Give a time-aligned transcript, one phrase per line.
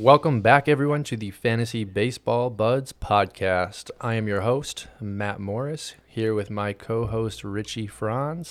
[0.00, 3.90] Welcome back, everyone, to the Fantasy Baseball Buds podcast.
[4.00, 8.50] I am your host, Matt Morris, here with my co host, Richie Franz.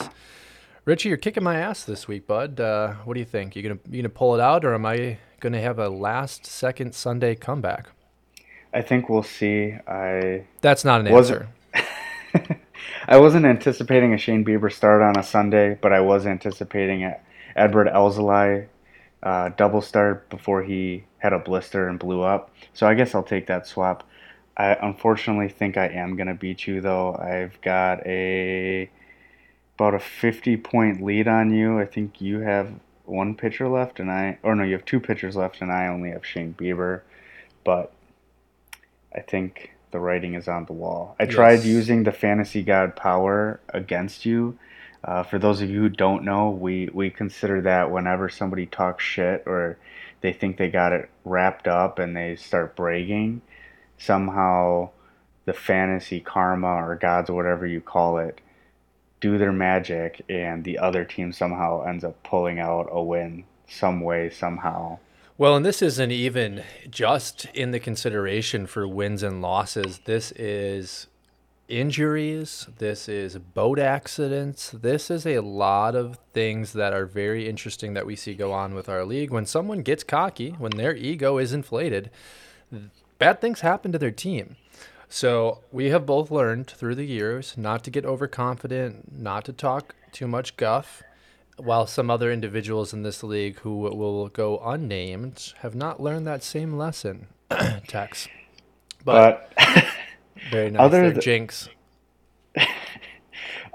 [0.86, 2.60] Richie, you're kicking my ass this week, bud.
[2.60, 3.56] Uh, what do you think?
[3.56, 6.94] You gonna you gonna pull it out, or am I gonna have a last second
[6.94, 7.88] Sunday comeback?
[8.72, 9.74] I think we'll see.
[9.88, 11.48] I That's not an wasn't.
[11.74, 12.60] answer.
[13.08, 17.20] I wasn't anticipating a Shane Bieber start on a Sunday, but I was anticipating a
[17.58, 18.68] Adbert Alzolay
[19.22, 22.52] uh, double start before he had a blister and blew up.
[22.74, 24.04] So I guess I'll take that swap.
[24.58, 27.16] I unfortunately think I am gonna beat you though.
[27.16, 28.90] I've got a
[29.76, 31.80] about a 50 point lead on you.
[31.80, 32.74] I think you have
[33.06, 36.12] one pitcher left, and I or no, you have two pitchers left, and I only
[36.12, 37.02] have Shane Bieber.
[37.64, 37.94] But
[39.16, 41.16] I think the writing is on the wall.
[41.20, 44.58] I tried using the fantasy god power against you.
[45.04, 49.04] Uh, for those of you who don't know, we, we consider that whenever somebody talks
[49.04, 49.78] shit or
[50.22, 53.42] they think they got it wrapped up and they start bragging,
[53.98, 54.90] somehow
[55.46, 58.42] the fantasy karma or gods or whatever you call it
[59.22, 64.02] do their magic and the other team somehow ends up pulling out a win some
[64.02, 64.98] way, somehow.
[65.38, 70.00] Well, and this isn't even just in the consideration for wins and losses.
[70.06, 71.08] This is
[71.70, 72.68] injuries.
[72.78, 74.72] This is boat accidents.
[74.72, 78.74] This is a lot of things that are very interesting that we see go on
[78.74, 79.32] with our league.
[79.32, 82.10] When someone gets cocky, when their ego is inflated,
[83.18, 84.56] bad things happen to their team.
[85.08, 89.96] So we have both learned through the years not to get overconfident, not to talk
[90.12, 91.02] too much guff,
[91.58, 96.44] while some other individuals in this league who will go unnamed have not learned that
[96.44, 97.28] same lesson.
[97.88, 98.28] Tex.
[99.04, 99.86] But, But
[100.52, 100.82] very nice.
[100.82, 101.70] other th- Jinx.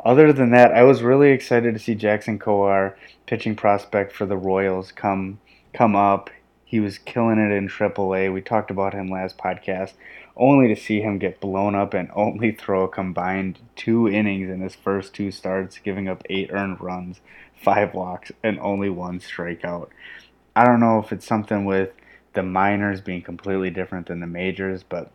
[0.04, 2.94] Other than that, I was really excited to see Jackson Kowar,
[3.26, 5.40] pitching prospect for the Royals, come
[5.72, 6.28] come up.
[6.64, 8.32] He was killing it in AAA.
[8.32, 9.92] We talked about him last podcast.
[10.36, 14.60] Only to see him get blown up and only throw a combined two innings in
[14.60, 17.20] his first two starts, giving up eight earned runs,
[17.54, 19.88] five walks, and only one strikeout.
[20.54, 21.92] I don't know if it's something with
[22.34, 25.10] the minors being completely different than the majors, but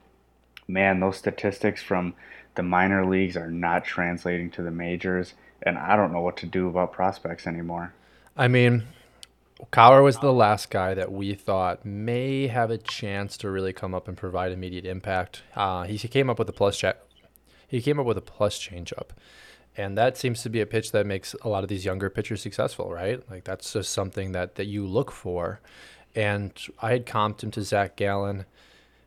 [0.69, 2.13] man, those statistics from
[2.55, 6.45] the minor leagues are not translating to the majors, and I don't know what to
[6.45, 7.93] do about prospects anymore.
[8.37, 8.83] I mean,
[9.73, 13.93] Kowar was the last guy that we thought may have a chance to really come
[13.93, 15.41] up and provide immediate impact.
[15.55, 16.97] Uh, he came up with a plus check.
[17.67, 19.09] He came up with a plus changeup,
[19.75, 22.41] and that seems to be a pitch that makes a lot of these younger pitchers
[22.41, 23.21] successful, right?
[23.29, 25.59] Like that's just something that that you look for.
[26.15, 26.51] And
[26.81, 28.45] I had comped him to Zach Gallen.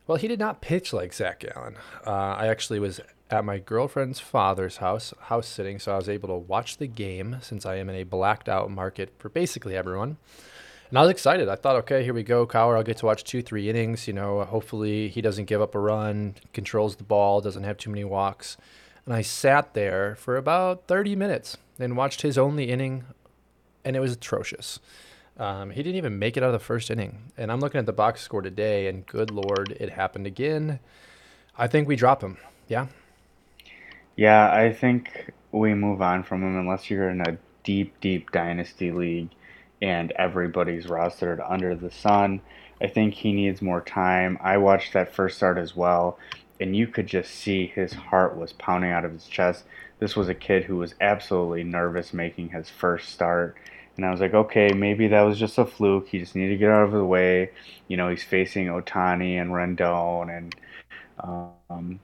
[0.05, 1.77] Well, he did not pitch like Zach Gallen.
[2.05, 2.99] Uh, I actually was
[3.29, 7.37] at my girlfriend's father's house, house sitting, so I was able to watch the game
[7.41, 10.17] since I am in a blacked out market for basically everyone.
[10.89, 11.47] And I was excited.
[11.47, 12.75] I thought, okay, here we go, Kowar.
[12.75, 14.05] I'll get to watch two, three innings.
[14.07, 17.89] You know, hopefully he doesn't give up a run, controls the ball, doesn't have too
[17.89, 18.57] many walks.
[19.05, 23.05] And I sat there for about 30 minutes and watched his only inning,
[23.83, 24.79] and it was atrocious.
[25.37, 27.31] Um, he didn't even make it out of the first inning.
[27.37, 30.79] And I'm looking at the box score today, and good lord, it happened again.
[31.57, 32.37] I think we drop him.
[32.67, 32.87] Yeah.
[34.15, 38.91] Yeah, I think we move on from him unless you're in a deep, deep dynasty
[38.91, 39.29] league
[39.81, 42.41] and everybody's rostered under the sun.
[42.81, 44.37] I think he needs more time.
[44.41, 46.17] I watched that first start as well,
[46.59, 49.65] and you could just see his heart was pounding out of his chest.
[49.99, 53.57] This was a kid who was absolutely nervous making his first start.
[53.95, 56.07] And I was like, okay, maybe that was just a fluke.
[56.07, 57.51] He just needed to get out of the way.
[57.87, 60.55] You know, he's facing Ohtani and Rendon and
[61.19, 61.99] um,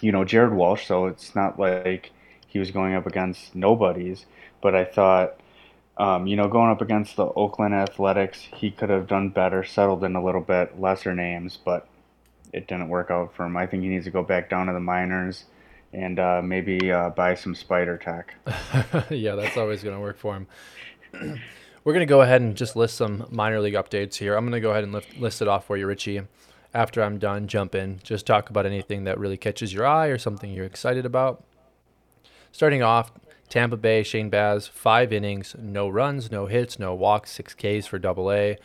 [0.00, 2.10] you know, Jared Walsh, so it's not like
[2.46, 4.26] he was going up against nobodies.
[4.60, 5.38] But I thought,
[5.96, 10.02] um, you know, going up against the Oakland Athletics, he could have done better, settled
[10.04, 11.86] in a little bit, lesser names, but
[12.52, 13.56] it didn't work out for him.
[13.56, 15.44] I think he needs to go back down to the minors
[15.92, 18.34] and uh, maybe uh, buy some Spider Tack.
[19.10, 20.46] yeah, that's always going to work for him.
[21.84, 24.36] We're going to go ahead and just list some minor league updates here.
[24.36, 26.22] I'm going to go ahead and lift, list it off for you, Richie.
[26.72, 28.00] After I'm done, jump in.
[28.02, 31.44] Just talk about anything that really catches your eye or something you're excited about.
[32.52, 33.12] Starting off,
[33.48, 37.98] Tampa Bay, Shane Baz, five innings, no runs, no hits, no walks, six Ks for
[37.98, 38.56] double A.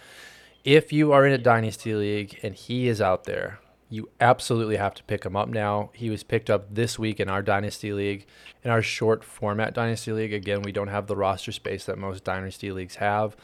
[0.63, 4.93] If you are in a dynasty league and he is out there, you absolutely have
[4.95, 5.89] to pick him up now.
[5.93, 8.27] He was picked up this week in our dynasty league.
[8.63, 12.23] In our short format dynasty league, again, we don't have the roster space that most
[12.23, 13.35] dynasty leagues have.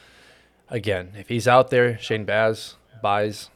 [0.70, 3.50] Again, if he's out there, Shane Baz buys,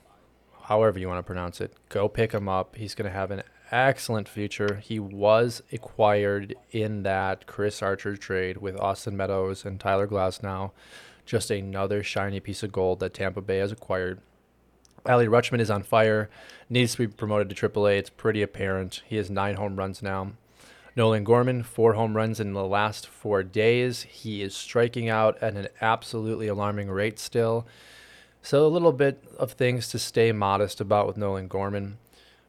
[0.63, 2.75] however you want to pronounce it, go pick him up.
[2.75, 4.81] He's going to have an excellent future.
[4.83, 10.71] He was acquired in that Chris Archer trade with Austin Meadows and Tyler Glasnow.
[11.25, 14.21] Just another shiny piece of gold that Tampa Bay has acquired.
[15.06, 16.30] Adley Rutschman is on fire,
[16.69, 17.98] needs to be promoted to AAA.
[17.98, 19.01] It's pretty apparent.
[19.07, 20.34] He has nine home runs now.
[20.96, 24.04] Nolan Gorman, four home runs in the last four days.
[24.04, 27.66] He is striking out at an absolutely alarming rate still.
[28.42, 31.98] So, a little bit of things to stay modest about with Nolan Gorman.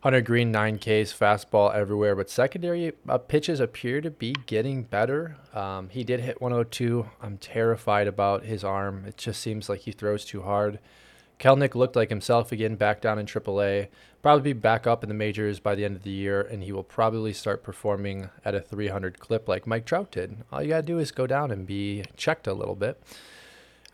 [0.03, 5.37] Hunter Greene, 9Ks, fastball everywhere, but secondary uh, pitches appear to be getting better.
[5.53, 7.07] Um, he did hit 102.
[7.21, 9.05] I'm terrified about his arm.
[9.07, 10.79] It just seems like he throws too hard.
[11.41, 13.89] Kelenic looked like himself again, back down in AAA.
[14.21, 16.71] Probably be back up in the majors by the end of the year, and he
[16.71, 20.37] will probably start performing at a 300 clip like Mike Trout did.
[20.53, 23.03] All you got to do is go down and be checked a little bit.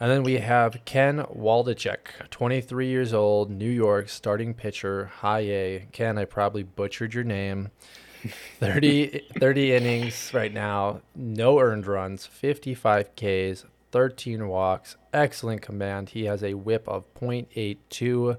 [0.00, 5.86] And then we have Ken Waldichuk, 23 years old, New York, starting pitcher, high A.
[5.92, 7.70] Ken, I probably butchered your name.
[8.60, 16.10] 30, 30 innings right now, no earned runs, 55 Ks, 13 walks, excellent command.
[16.10, 18.36] He has a whip of .82.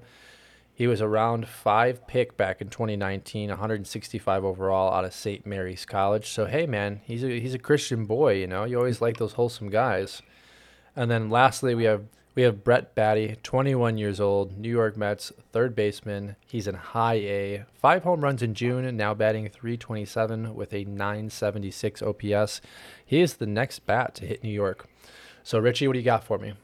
[0.73, 5.45] He was around five pick back in 2019, 165 overall out of St.
[5.45, 6.29] Mary's College.
[6.29, 8.33] So hey, man, he's a he's a Christian boy.
[8.33, 10.21] You know, you always like those wholesome guys.
[10.95, 12.05] And then lastly, we have
[12.37, 16.35] we have Brett Baty, 21 years old, New York Mets third baseman.
[16.45, 22.03] He's in high A, five home runs in June, now batting 327 with a 976
[22.03, 22.61] OPS.
[23.03, 24.87] He is the next bat to hit New York.
[25.47, 26.55] So, Richie, what do you got for me?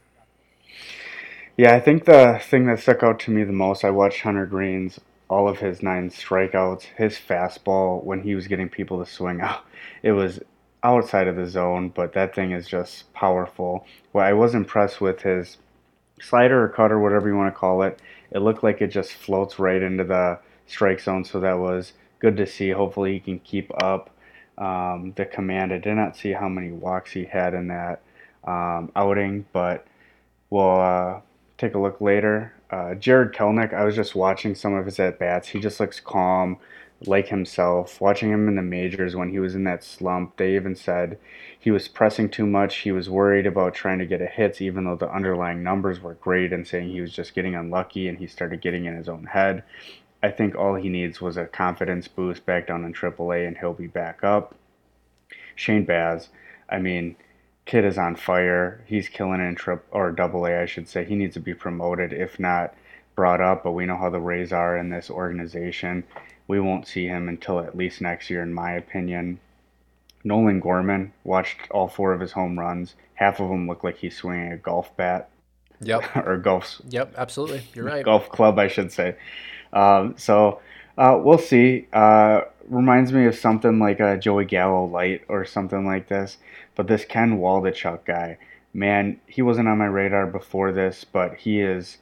[1.56, 4.44] Yeah, I think the thing that stuck out to me the most, I watched Hunter
[4.44, 5.00] Greene's
[5.30, 9.64] all of his nine strikeouts, his fastball when he was getting people to swing out.
[10.02, 10.38] It was
[10.82, 13.86] outside of the zone, but that thing is just powerful.
[14.12, 15.56] Well, I was impressed with his
[16.20, 17.98] slider or cutter, whatever you want to call it.
[18.32, 22.36] It looked like it just floats right into the strike zone, so that was good
[22.36, 22.68] to see.
[22.68, 24.10] Hopefully, he can keep up
[24.58, 25.72] um, the command.
[25.72, 28.02] I did not see how many walks he had in that
[28.46, 29.86] um, outing, but
[30.50, 31.20] we'll uh,
[31.58, 32.52] take a look later.
[32.70, 35.48] Uh, Jarred Kelenic, I was just watching some of his at bats.
[35.48, 36.58] He just looks calm,
[37.06, 38.00] like himself.
[38.00, 41.18] Watching him in the majors when he was in that slump, they even said
[41.58, 42.78] he was pressing too much.
[42.78, 46.14] He was worried about trying to get a hits, even though the underlying numbers were
[46.14, 49.24] great, and saying he was just getting unlucky and he started getting in his own
[49.24, 49.62] head.
[50.22, 53.74] I think all he needs was a confidence boost back down in AAA, and he'll
[53.74, 54.54] be back up.
[55.54, 56.30] Shane Baz,
[56.68, 57.16] I mean,
[57.66, 58.84] kid is on fire.
[58.86, 61.04] He's killing in trip or double A, I should say.
[61.04, 62.74] He needs to be promoted, if not
[63.14, 63.64] brought up.
[63.64, 66.04] But we know how the Rays are in this organization.
[66.46, 69.40] We won't see him until at least next year, in my opinion.
[70.24, 72.94] Nolan Gorman watched all four of his home runs.
[73.14, 75.30] Half of them look like he's swinging a golf bat.
[75.80, 76.16] Yep.
[76.26, 76.80] or golf.
[76.88, 77.62] Yep, absolutely.
[77.74, 78.04] You're right.
[78.04, 79.16] Golf club, I should say.
[79.72, 80.60] Um, so
[80.96, 81.86] uh, we'll see.
[81.92, 86.38] Uh, reminds me of something like a Joey Gallo light or something like this.
[86.74, 88.38] But this Ken Waldichuk guy,
[88.72, 91.98] man, he wasn't on my radar before this, but he is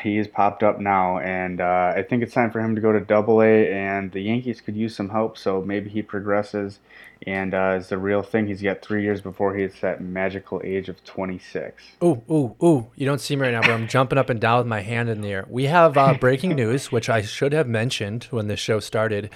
[0.00, 2.90] he is popped up now, and uh, I think it's time for him to go
[2.90, 3.70] to Double A.
[3.70, 6.80] And the Yankees could use some help, so maybe he progresses
[7.26, 8.46] and uh, is the real thing.
[8.46, 11.82] He's got three years before he hits that magical age of 26.
[12.02, 12.90] Ooh, ooh, ooh!
[12.96, 15.08] You don't see me right now, but I'm jumping up and down with my hand
[15.08, 15.46] in the air.
[15.48, 19.30] We have uh, breaking news, which I should have mentioned when the show started.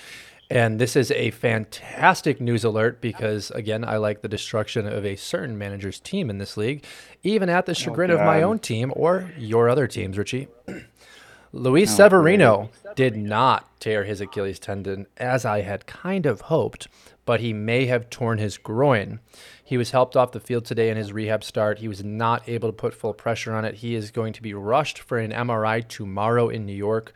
[0.51, 5.17] And this is a fantastic news alert because, again, I like the destruction of a
[5.17, 6.85] certain manager's team in this league,
[7.23, 10.49] even at the oh, chagrin oh, of my own team or your other teams, Richie.
[11.53, 16.89] Luis oh, Severino did not tear his Achilles tendon as I had kind of hoped,
[17.27, 19.21] but he may have torn his groin.
[19.63, 21.79] He was helped off the field today in his rehab start.
[21.79, 23.77] He was not able to put full pressure on it.
[23.77, 27.13] He is going to be rushed for an MRI tomorrow in New York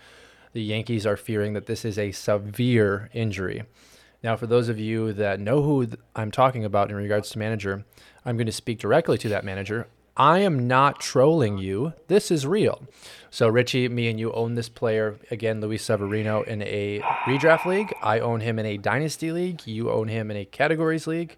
[0.52, 3.64] the Yankees are fearing that this is a severe injury.
[4.22, 7.84] Now, for those of you that know who I'm talking about in regards to manager,
[8.24, 9.88] I'm going to speak directly to that manager.
[10.16, 11.94] I am not trolling you.
[12.06, 12.82] This is real.
[13.30, 15.16] So, Richie, me and you own this player.
[15.30, 17.92] Again, Luis Severino in a redraft league.
[18.02, 19.66] I own him in a dynasty league.
[19.66, 21.36] You own him in a categories league.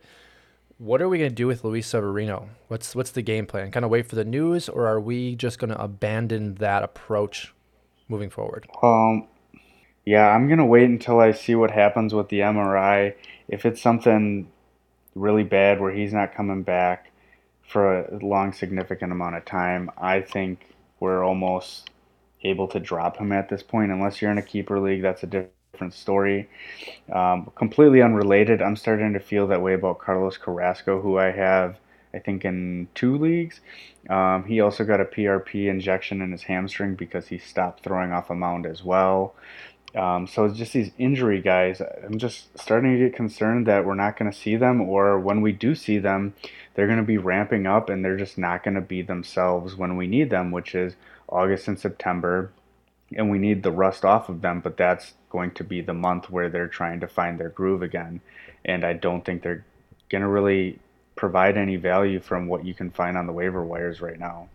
[0.79, 2.49] What are we going to do with Luis Severino?
[2.67, 3.71] What's what's the game plan?
[3.71, 7.54] Kind of wait for the news, or are we just going to abandon that approach
[8.09, 8.67] moving forward?
[8.83, 9.29] Um,
[10.05, 13.15] yeah, I'm gonna wait until I see what happens with the MRI.
[13.49, 14.49] If it's something
[15.15, 17.11] really bad where he's not coming back
[17.69, 21.91] for a long, significant amount of time, I think we're almost
[22.43, 23.93] able to drop him at this point.
[23.93, 26.49] Unless you're in a keeper league, that's a different story.
[27.13, 31.79] Um, completely unrelated, I'm starting to feel that way about Carlos Carrasco, who I have
[32.15, 33.61] I think, in two leagues.
[34.09, 38.31] Um, he also got a PRP injection in his hamstring because he stopped throwing off
[38.31, 39.35] a mound as well.
[39.95, 41.81] Um, so it's just these injury guys.
[41.81, 45.41] I'm just starting to get concerned that we're not going to see them, or when
[45.41, 46.35] we do see them,
[46.75, 49.97] they're going to be ramping up and they're just not going to be themselves when
[49.97, 50.97] we need them, which is
[51.29, 52.51] August and September.
[53.17, 56.31] and we need the rust off of them, but that's going to be the month
[56.31, 58.21] where they're trying to find their groove again.
[58.65, 59.65] And I don't think they're
[60.09, 60.79] going to really
[61.17, 64.49] provide any value from what you can find on the waiver wires right now.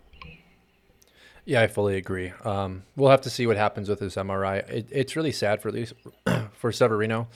[1.46, 2.32] Yeah, I fully agree.
[2.44, 4.70] Um, we'll have to see what happens with his MRI.
[4.70, 5.94] It, it's really sad for least
[6.54, 7.28] for Severino.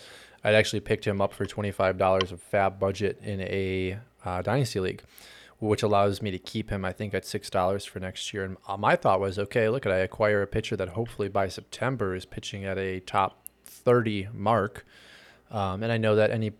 [0.43, 4.41] I'd actually picked him up for twenty five dollars of fab budget in a uh,
[4.41, 5.01] dynasty league,
[5.59, 6.83] which allows me to keep him.
[6.85, 8.43] I think at six dollars for next year.
[8.43, 11.47] And uh, my thought was, okay, look, at I acquire a pitcher that hopefully by
[11.47, 14.85] September is pitching at a top thirty mark,
[15.49, 16.51] um, and I know that any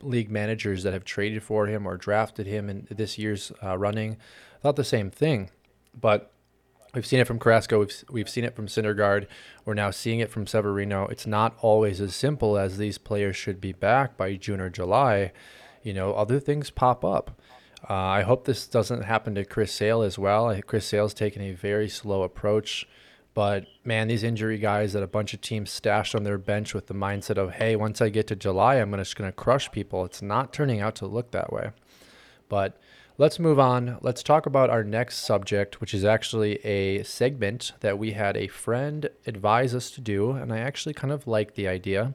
[0.00, 4.16] league managers that have traded for him or drafted him in this year's uh, running
[4.62, 5.50] thought the same thing,
[5.98, 6.28] but
[6.94, 7.78] We've seen it from Carrasco.
[7.78, 9.26] We've, we've seen it from Syndergaard.
[9.64, 11.06] We're now seeing it from Severino.
[11.06, 15.32] It's not always as simple as these players should be back by June or July.
[15.82, 17.40] You know, other things pop up.
[17.88, 20.54] Uh, I hope this doesn't happen to Chris Sale as well.
[20.66, 22.86] Chris Sale's taken a very slow approach.
[23.34, 26.86] But man, these injury guys that a bunch of teams stashed on their bench with
[26.86, 30.04] the mindset of, hey, once I get to July, I'm just going to crush people.
[30.04, 31.70] It's not turning out to look that way.
[32.48, 32.78] But
[33.18, 33.98] Let's move on.
[34.00, 38.48] Let's talk about our next subject, which is actually a segment that we had a
[38.48, 42.14] friend advise us to do, and I actually kind of like the idea.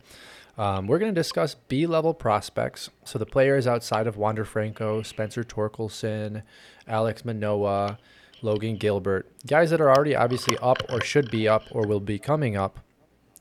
[0.57, 2.89] Um, we're going to discuss B level prospects.
[3.05, 6.41] So the players outside of Wander Franco, Spencer Torkelson,
[6.89, 7.99] Alek Manoah,
[8.41, 12.19] Logan Gilbert, guys that are already obviously up or should be up or will be
[12.19, 12.79] coming up.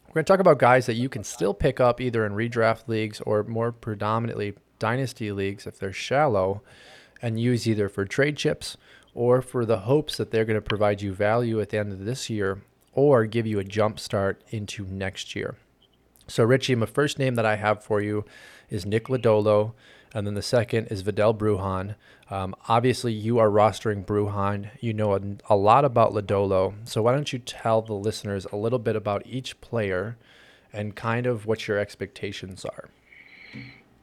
[0.09, 2.89] We're going to talk about guys that you can still pick up either in redraft
[2.89, 6.63] leagues or more predominantly dynasty leagues if they're shallow
[7.21, 8.77] and use either for trade chips
[9.15, 12.05] or for the hopes that they're going to provide you value at the end of
[12.05, 12.63] this year
[12.93, 15.57] or give you a jump start into next year.
[16.29, 18.25] So, Richie, my first name that I have for you
[18.69, 19.75] is Nick Lodolo,
[20.17, 21.95] and then the second is Vidal Bruján.
[22.31, 24.71] Um, obviously, you are rostering Bruján.
[24.81, 25.21] You know a,
[25.51, 26.73] a lot about Lodolo.
[26.85, 30.17] So, why don't you tell the listeners a little bit about each player
[30.73, 32.89] and kind of what your expectations are?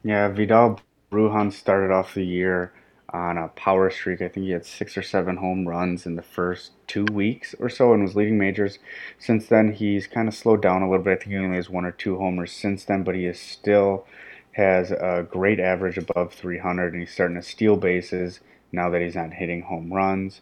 [0.04, 0.80] Yeah, Vidal
[1.10, 2.72] Bruján started off the year
[3.12, 4.22] on a power streak.
[4.22, 7.68] I think he had six or seven home runs in the first two weeks or
[7.68, 8.78] so and was leading majors.
[9.18, 11.10] Since then, he's kind of slowed down a little bit.
[11.10, 14.06] I think he only has one or two homers since then, but he is still
[14.54, 18.40] has a great average above 300 and he's starting to steal bases
[18.72, 20.40] now that he's not hitting home runs.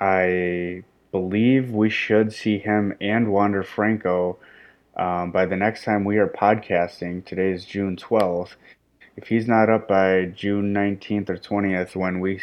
[0.00, 4.38] I believe we should see him and Wander Franco
[4.96, 7.24] um, by the next time we are podcasting.
[7.24, 8.54] Today is June 12th
[9.20, 12.40] if he's not up by June 19th or 20th when we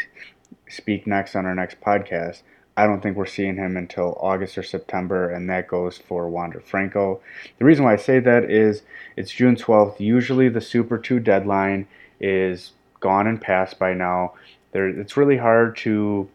[0.70, 2.44] speak next on our next podcast,
[2.78, 6.60] I don't think we're seeing him until August or September, and that goes for Wander
[6.60, 7.20] Franco.
[7.58, 8.84] The reason why I say that is
[9.16, 10.00] it's June 12th.
[10.00, 11.88] Usually the Super 2 deadline
[12.20, 14.34] is gone and past by now.
[14.74, 16.30] There, it's really hard to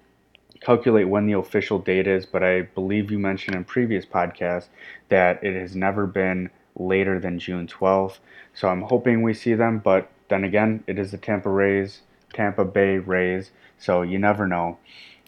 [0.60, 4.66] calculate when the official date is, but I believe you mentioned in previous podcasts
[5.10, 8.18] that it has never been later than June 12th.
[8.52, 12.00] So I'm hoping we see them, but then again, it is the Tampa Rays,
[12.32, 14.78] Tampa Bay Rays, so you never know.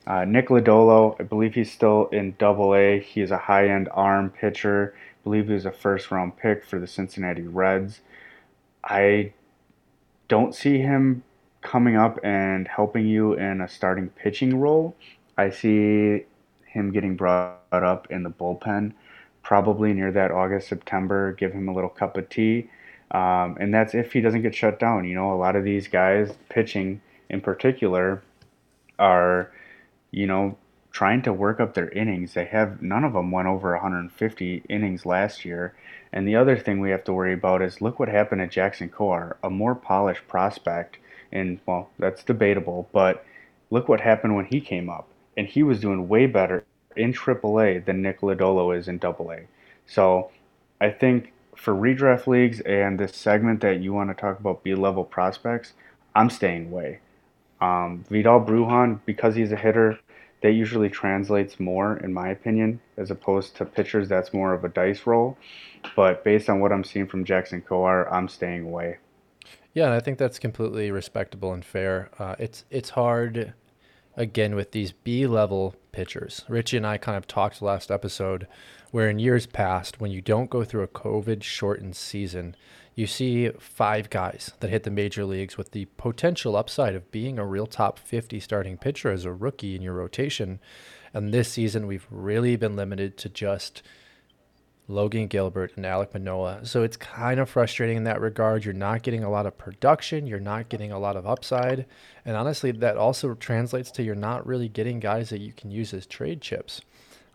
[0.06, 3.00] Uh, Nick Lodolo, I believe he's still in Double A.
[3.00, 4.94] He is a high-end arm pitcher.
[4.96, 8.00] I believe he was a first-round pick for the Cincinnati Reds.
[8.82, 9.32] I
[10.28, 11.23] don't see him
[11.62, 14.94] coming up and helping you in a starting pitching role.
[15.38, 16.25] I see
[16.66, 18.92] him getting brought up in the bullpen,
[19.42, 21.32] probably near that August September.
[21.32, 22.68] Give him a little cup of tea
[23.14, 25.04] um, and that's if he doesn't get shut down.
[25.04, 28.23] You know, a lot of these guys, pitching in particular,
[28.99, 29.52] are,
[30.14, 30.56] you know,
[30.92, 32.35] trying to work up their innings.
[32.35, 35.75] They have none of them went over 150 innings last year.
[36.12, 38.88] And the other thing we have to worry about is look what happened to Jackson
[38.88, 40.99] Kowar, a more polished prospect.
[41.33, 43.26] And well, that's debatable, but
[43.71, 47.85] look what happened when he came up, and he was doing way better in AAA
[47.85, 49.47] than Nick Lodolo is in AA.
[49.85, 50.30] So
[50.80, 54.76] I think for redraft leagues and this segment that you want to talk about B
[54.76, 55.73] level prospects,
[56.14, 57.00] I'm staying away.
[57.61, 59.99] Um, Vidal Bruján, because he's a hitter,
[60.44, 64.10] that usually translates more, in my opinion, as opposed to pitchers.
[64.10, 65.38] That's more of a dice roll.
[65.96, 68.98] But based on what I'm seeing from Jackson Kowar, I'm staying away.
[69.72, 72.10] Yeah, and I think that's completely respectable and fair.
[72.18, 73.54] Uh, it's it's hard,
[74.18, 76.44] again, with these B level pitchers.
[76.46, 78.46] Richie and I kind of talked last episode
[78.90, 82.54] where in years past, when you don't go through a COVID shortened season,
[82.94, 87.38] you see five guys that hit the major leagues with the potential upside of being
[87.38, 90.60] a real top 50 starting pitcher as a rookie in your rotation.
[91.12, 93.82] And this season, we've really been limited to just
[94.86, 96.64] Logan Gilbert and Alek Manoah.
[96.64, 98.64] So it's kind of frustrating in that regard.
[98.64, 101.86] You're not getting a lot of production, you're not getting a lot of upside.
[102.24, 105.94] And honestly, that also translates to you're not really getting guys that you can use
[105.94, 106.80] as trade chips.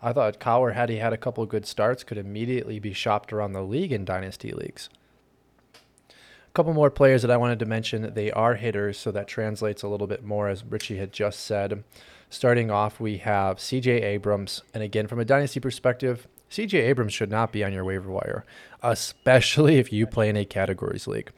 [0.01, 3.51] I thought Kowar, had he had a couple good starts, could immediately be shopped around
[3.51, 4.89] the league in dynasty leagues.
[6.59, 8.13] Couple more players that I wanted to mention.
[8.13, 11.85] They are hitters, so that translates a little bit more, as Richie had just said.
[12.29, 14.63] Starting off, we have CJ Abrams.
[14.73, 18.43] And again, from a dynasty perspective, CJ Abrams should not be on your waiver wire,
[18.83, 21.31] especially if you play in a categories league.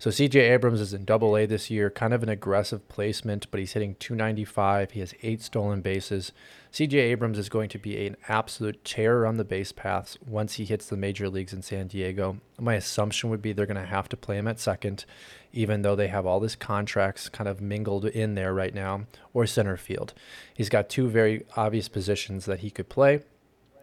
[0.00, 3.58] So CJ Abrams is in double A this year, kind of an aggressive placement, but
[3.58, 4.92] he's hitting 295.
[4.92, 6.30] He has eight stolen bases.
[6.72, 10.64] CJ Abrams is going to be an absolute terror on the base paths once he
[10.64, 12.38] hits the major leagues in San Diego.
[12.60, 15.04] My assumption would be they're going to have to play him at second,
[15.52, 19.46] even though they have all this contracts kind of mingled in there right now, or
[19.46, 20.14] center field.
[20.54, 23.22] He's got two very obvious positions that he could play.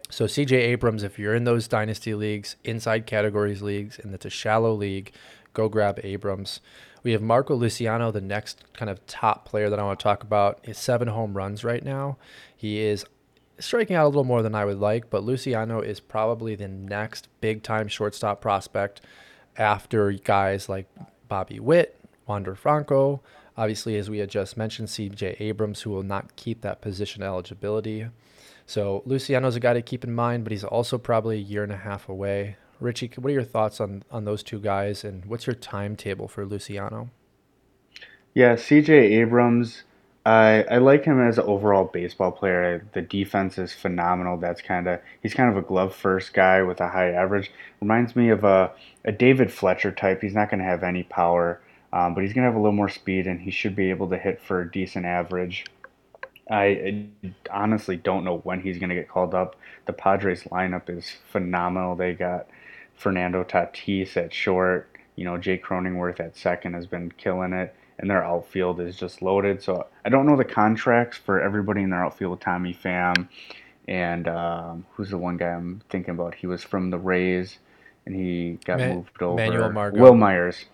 [0.08, 4.30] So CJ Abrams, if you're in those dynasty leagues, inside categories leagues, and it's a
[4.30, 5.12] shallow league,
[5.56, 6.60] go grab Abrams.
[7.02, 10.22] We have Marco Luciano, the next kind of top player that I want to talk
[10.22, 10.60] about.
[10.62, 12.18] He's seven home runs right now.
[12.54, 13.04] He is
[13.58, 17.28] striking out a little more than I would like, but Luciano is probably the next
[17.40, 19.00] big time shortstop prospect
[19.56, 20.86] after guys like
[21.28, 23.22] Bobby Witt, Wander Franco,
[23.56, 28.08] obviously, as we had just mentioned, CJ Abrams, who will not keep that position eligibility.
[28.66, 31.72] So Luciano's a guy to keep in mind, but he's also probably a year and
[31.72, 32.56] a half away.
[32.80, 36.44] Richie, what are your thoughts on on those two guys, and what's your timetable for
[36.44, 37.10] Luciano?
[38.34, 39.84] Yeah, CJ Abrams.
[40.26, 42.84] I I like him as an overall baseball player.
[42.92, 44.36] The defense is phenomenal.
[44.36, 47.50] That's kind of he's kind of a glove first guy with a high average.
[47.80, 48.72] Reminds me of a
[49.04, 50.20] a David Fletcher type.
[50.20, 51.60] He's not going to have any power,
[51.92, 54.08] um, but he's going to have a little more speed, and he should be able
[54.10, 55.64] to hit for a decent average.
[56.50, 57.06] I
[57.50, 59.56] honestly don't know when he's going to get called up.
[59.86, 61.96] The Padres lineup is phenomenal.
[61.96, 62.46] They got
[62.96, 64.90] Fernando Tatis at short.
[65.14, 69.22] You know, Jake Cronenworth at second has been killing it, and their outfield is just
[69.22, 69.62] loaded.
[69.62, 72.40] So I don't know the contracts for everybody in their outfield.
[72.40, 73.28] Tommy Pham,
[73.88, 76.34] and um, who's the one guy I'm thinking about?
[76.34, 77.58] He was from the Rays,
[78.04, 79.36] and he got Man- moved over.
[79.36, 80.00] Manuel Margot.
[80.00, 80.64] Wil Myers.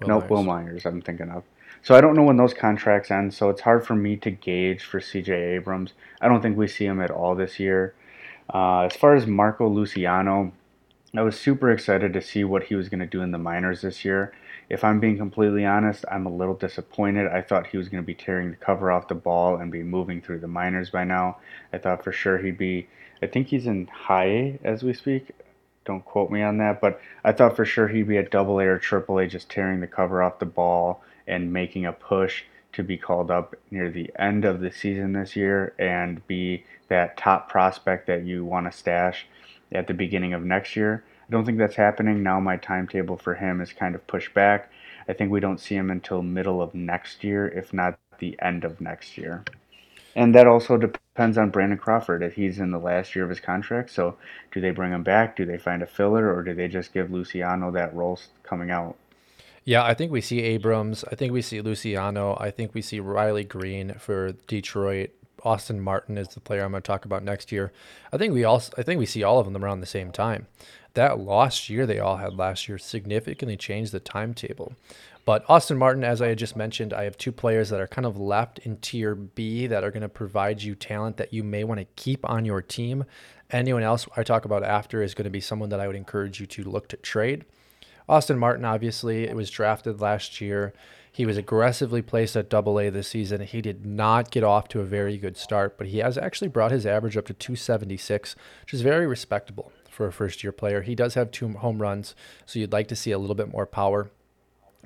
[0.00, 0.30] No Will nope, Myers.
[0.30, 0.86] Wil Myers.
[0.86, 1.44] I'm thinking of.
[1.82, 3.34] So I don't know when those contracts end.
[3.34, 5.32] So it's hard for me to gauge for C.J.
[5.32, 5.94] Abrams.
[6.20, 7.94] I don't think we see him at all this year.
[8.52, 10.52] Uh, as far as Marco Luciano,
[11.14, 13.82] I was super excited to see what he was going to do in the minors
[13.82, 14.32] this year.
[14.70, 17.26] If I'm being completely honest, I'm a little disappointed.
[17.26, 19.82] I thought he was going to be tearing the cover off the ball and be
[19.82, 21.36] moving through the minors by now.
[21.70, 22.88] I thought for sure he'd be,
[23.22, 25.32] I think he's in high A as we speak.
[25.84, 28.64] Don't quote me on that, but I thought for sure he'd be at double A
[28.64, 32.82] or triple A just tearing the cover off the ball and making a push to
[32.82, 37.50] be called up near the end of the season this year and be that top
[37.50, 39.26] prospect that you want to stash
[39.74, 41.04] at the beginning of next year.
[41.28, 42.22] I don't think that's happening.
[42.22, 44.70] Now my timetable for him is kind of pushed back.
[45.08, 48.64] I think we don't see him until middle of next year, if not the end
[48.64, 49.44] of next year.
[50.14, 53.40] And that also depends on Brandon Crawford if he's in the last year of his
[53.40, 53.90] contract.
[53.90, 54.16] So,
[54.52, 55.36] do they bring him back?
[55.36, 58.96] Do they find a filler, or do they just give Luciano that role coming out?
[59.64, 61.04] Yeah, I think we see Abrams.
[61.10, 62.36] I think we see Luciano.
[62.38, 65.10] I think we see Riley Green for Detroit.
[65.44, 67.72] Austin Martin is the player I'm going to talk about next year.
[68.12, 70.46] I think we also I think we see all of them around the same time.
[70.94, 74.74] That lost year they all had last year significantly changed the timetable.
[75.24, 78.06] But Austin Martin, as I had just mentioned, I have two players that are kind
[78.06, 81.62] of left in tier B that are going to provide you talent that you may
[81.62, 83.04] want to keep on your team.
[83.50, 86.40] Anyone else I talk about after is going to be someone that I would encourage
[86.40, 87.44] you to look to trade.
[88.08, 90.72] Austin Martin, obviously, it was drafted last year.
[91.14, 93.42] He was aggressively placed at double A this season.
[93.42, 96.70] He did not get off to a very good start, but he has actually brought
[96.70, 100.80] his average up to 276, which is very respectable for a first year player.
[100.80, 102.14] He does have two home runs,
[102.46, 104.10] so you'd like to see a little bit more power.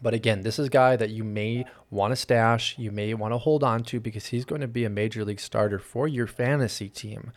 [0.03, 3.33] But again, this is a guy that you may want to stash, you may want
[3.33, 6.27] to hold on to because he's going to be a major league starter for your
[6.27, 7.33] fantasy team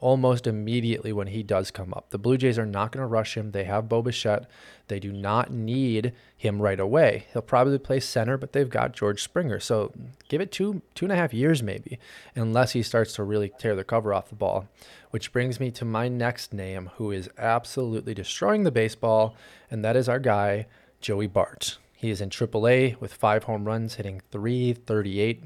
[0.00, 2.08] almost immediately when he does come up.
[2.08, 3.52] The Blue Jays are not going to rush him.
[3.52, 4.50] They have Bo Bichette.
[4.88, 7.26] They do not need him right away.
[7.32, 9.60] He'll probably play center, but they've got George Springer.
[9.60, 9.92] So
[10.28, 11.98] give it two two and a half years maybe,
[12.34, 14.66] unless he starts to really tear the cover off the ball.
[15.10, 19.36] Which brings me to my next name, who is absolutely destroying the baseball,
[19.70, 20.66] and that is our guy,
[21.00, 21.78] Joey Bart.
[21.94, 25.42] He is in AAA with five home runs, hitting 338.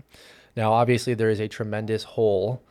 [0.56, 2.62] Now, obviously, there is a tremendous hole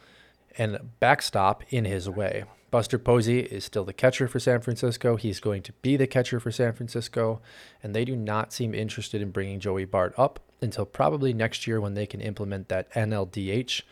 [0.57, 2.45] and backstop in his way.
[2.71, 5.15] Buster Posey is still the catcher for San Francisco.
[5.15, 7.39] He's going to be the catcher for San Francisco,
[7.83, 11.79] and they do not seem interested in bringing Joey Bart up until probably next year
[11.79, 13.83] when they can implement that NLDH.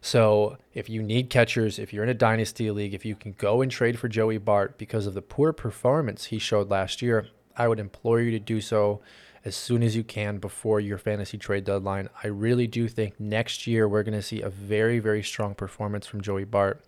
[0.00, 3.62] So, if you need catchers, if you're in a dynasty league, if you can go
[3.62, 7.66] and trade for Joey Bart because of the poor performance he showed last year, I
[7.66, 9.02] would implore you to do so
[9.44, 12.08] as soon as you can before your fantasy trade deadline.
[12.22, 16.06] I really do think next year we're going to see a very, very strong performance
[16.06, 16.84] from Joey Bart.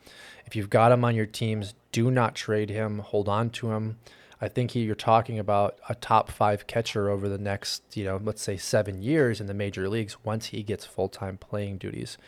[0.46, 3.98] If you've got him on your teams, do not trade him, hold on to him.
[4.40, 8.20] I think he, you're talking about a top five catcher over the next, you know,
[8.22, 12.18] let's say seven years in the major leagues once he gets full time playing duties.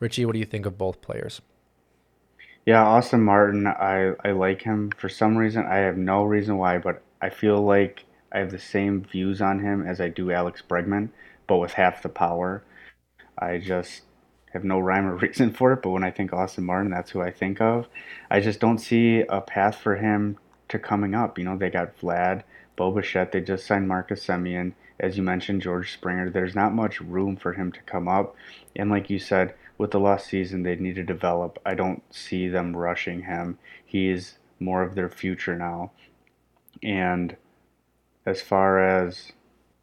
[0.00, 1.40] Richie, what do you think of both players?
[2.66, 5.64] Yeah, Austin Martin, I, I like him for some reason.
[5.64, 9.60] I have no reason why, but I feel like I have the same views on
[9.60, 11.10] him as I do Alex Bregman,
[11.46, 12.62] but with half the power.
[13.38, 14.02] I just
[14.52, 17.20] have no rhyme or reason for it, but when I think Austin Martin, that's who
[17.20, 17.88] I think of.
[18.30, 21.38] I just don't see a path for him to coming up.
[21.38, 22.42] You know, they got Vlad,
[22.76, 24.72] Bo Bichette, they just signed Marcus Semien.
[24.98, 26.30] As you mentioned, George Springer.
[26.30, 28.36] There's not much room for him to come up.
[28.76, 31.58] And like you said, with the last season they need to develop.
[31.66, 33.58] I don't see them rushing him.
[33.84, 35.90] He's more of their future now.
[36.84, 37.36] And
[38.26, 39.32] as far as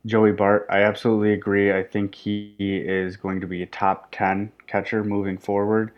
[0.05, 1.73] Joey Bart, I absolutely agree.
[1.73, 5.91] I think he is going to be a top 10 catcher moving forward.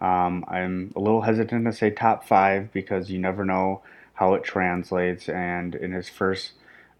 [0.00, 3.82] Um, I'm a little hesitant to say top five because you never know
[4.14, 5.28] how it translates.
[5.28, 6.52] And in his first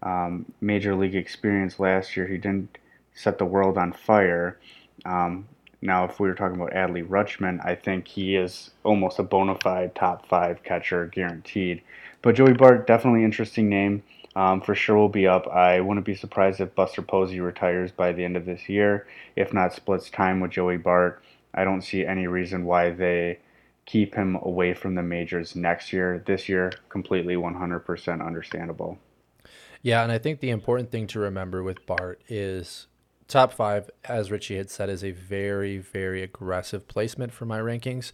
[0.03, 2.77] um, major league experience last year, he didn't
[3.13, 4.57] set the world on fire.
[5.05, 5.47] Um,
[5.81, 9.55] now, if we were talking about Adley Rutschman, I think he is almost a bona
[9.55, 11.81] fide top five catcher, guaranteed.
[12.21, 14.03] But Joey Bart, definitely interesting name.
[14.35, 15.47] Um, for sure will be up.
[15.47, 19.07] I wouldn't be surprised if Buster Posey retires by the end of this year.
[19.35, 21.23] If not, splits time with Joey Bart.
[21.53, 23.39] I don't see any reason why they
[23.85, 26.23] keep him away from the majors next year.
[26.25, 28.99] This year, completely 100% understandable.
[29.81, 32.85] Yeah, and I think the important thing to remember with Bart is
[33.27, 38.11] top five, as Richie had said, is a very, very aggressive placement for my rankings.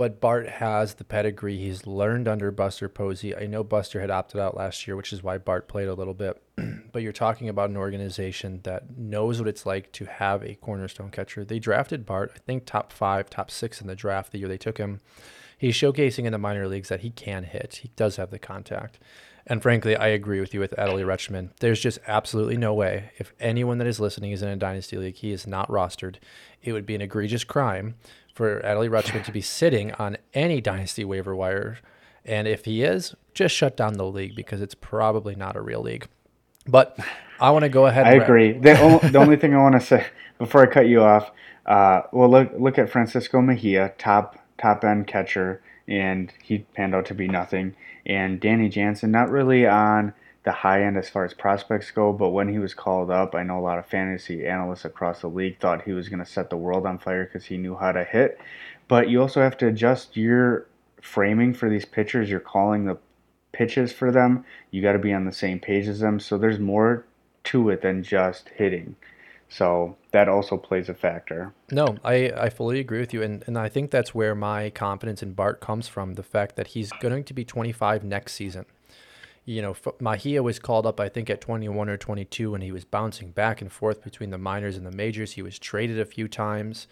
[0.00, 1.58] But Bart has the pedigree.
[1.58, 3.36] He's learned under Buster Posey.
[3.36, 6.14] I know Buster had opted out last year, which is why Bart played a little
[6.14, 6.42] bit.
[6.90, 11.10] but you're talking about an organization that knows what it's like to have a cornerstone
[11.10, 11.44] catcher.
[11.44, 14.56] They drafted Bart, I think top five, top six in the draft the year they
[14.56, 15.00] took him.
[15.58, 17.80] He's showcasing in the minor leagues that he can hit.
[17.82, 18.98] He does have the contact.
[19.46, 21.50] And frankly, I agree with you with Adley Rutschman.
[21.60, 25.16] There's just absolutely no way, if anyone that is listening is in a dynasty league,
[25.16, 26.16] he is not rostered.
[26.62, 27.96] It would be an egregious crime
[28.34, 31.78] for Adley Rutschman to be sitting on any dynasty waiver wire.
[32.24, 35.80] And if he is, just shut down the league because it's probably not a real
[35.80, 36.06] league.
[36.66, 36.98] But
[37.40, 38.06] I want to go ahead.
[38.06, 38.52] I agree.
[38.52, 40.06] The, only, the only thing I want to say
[40.38, 41.30] before I cut you off,
[41.66, 47.06] uh, well, look look at Francisco Mejia, top top end catcher, and he panned out
[47.06, 47.74] to be nothing
[48.06, 52.30] and Danny Jansen, not really on the high end as far as prospects go, but
[52.30, 55.58] when he was called up, I know a lot of fantasy analysts across the league
[55.58, 58.04] thought he was going to set the world on fire because he knew how to
[58.04, 58.40] hit.
[58.88, 60.66] But you also have to adjust your
[61.02, 62.30] framing for these pitchers.
[62.30, 62.98] You're calling the
[63.52, 64.44] pitches for them.
[64.70, 66.18] You got to be on the same page as them.
[66.18, 67.04] So there's more
[67.44, 68.96] to it than just hitting.
[69.48, 71.52] So that also plays a factor.
[71.70, 73.22] No, I, I fully agree with you.
[73.22, 76.68] And, and I think that's where my confidence in Bart comes from the fact that
[76.68, 78.64] he's going to be 25 next season.
[79.44, 82.84] You know, Mejia was called up, I think, at 21 or 22 when he was
[82.84, 85.32] bouncing back and forth between the minors and the majors.
[85.32, 86.86] He was traded a few times.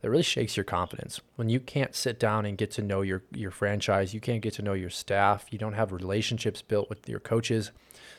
[0.00, 1.20] That really shakes your confidence.
[1.36, 4.54] When you can't sit down and get to know your, your franchise, you can't get
[4.54, 7.70] to know your staff, you don't have relationships built with your coaches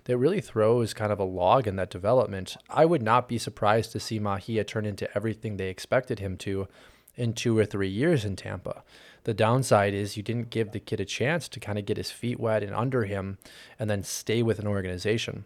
[0.05, 2.55] that really throws kind of a log in that development.
[2.69, 6.69] I would not be surprised to see Mejia turn into everything they expected him to
[7.15, 8.84] in two or three years in Tampa.
[9.23, 12.12] The downside is you didn't give the kid a chance to kind of get his
[12.12, 13.38] feet wet and under him
[13.80, 15.45] and then stay with an organization.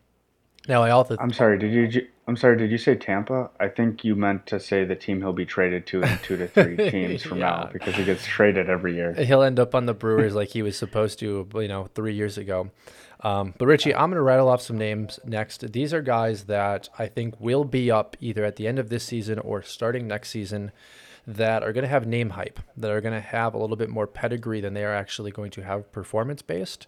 [0.67, 3.49] Now I also I'm sorry, did you I'm sorry, did you say Tampa?
[3.59, 6.47] I think you meant to say the team he'll be traded to in 2 to
[6.47, 7.49] 3 teams from yeah.
[7.49, 9.13] now because he gets traded every year.
[9.13, 12.37] He'll end up on the Brewers like he was supposed to, you know, 3 years
[12.37, 12.69] ago.
[13.21, 15.71] Um, but Richie, I'm going to rattle off some names next.
[15.71, 19.05] These are guys that I think will be up either at the end of this
[19.05, 20.71] season or starting next season
[21.27, 23.89] that are going to have name hype, that are going to have a little bit
[23.89, 26.87] more pedigree than they are actually going to have performance based.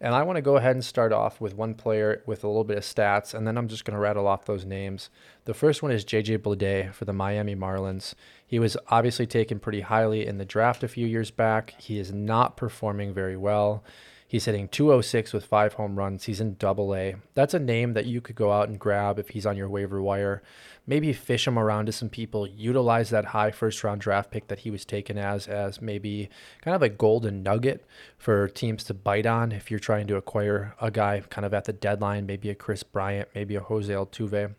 [0.00, 2.64] And I want to go ahead and start off with one player with a little
[2.64, 5.10] bit of stats, and then I'm just going to rattle off those names.
[5.44, 8.14] The first one is JJ Bleday for the Miami Marlins.
[8.46, 11.74] He was obviously taken pretty highly in the draft a few years back.
[11.78, 13.84] He is not performing very well.
[14.30, 16.26] He's hitting 206 with five home runs.
[16.26, 17.16] He's in double A.
[17.34, 20.00] That's a name that you could go out and grab if he's on your waiver
[20.00, 20.40] wire.
[20.86, 22.46] Maybe fish him around to some people.
[22.46, 26.30] Utilize that high first round draft pick that he was taken as, as maybe
[26.62, 27.84] kind of a golden nugget
[28.18, 31.64] for teams to bite on if you're trying to acquire a guy kind of at
[31.64, 34.54] the deadline, maybe a Kris Bryant, maybe a Jose Altuve.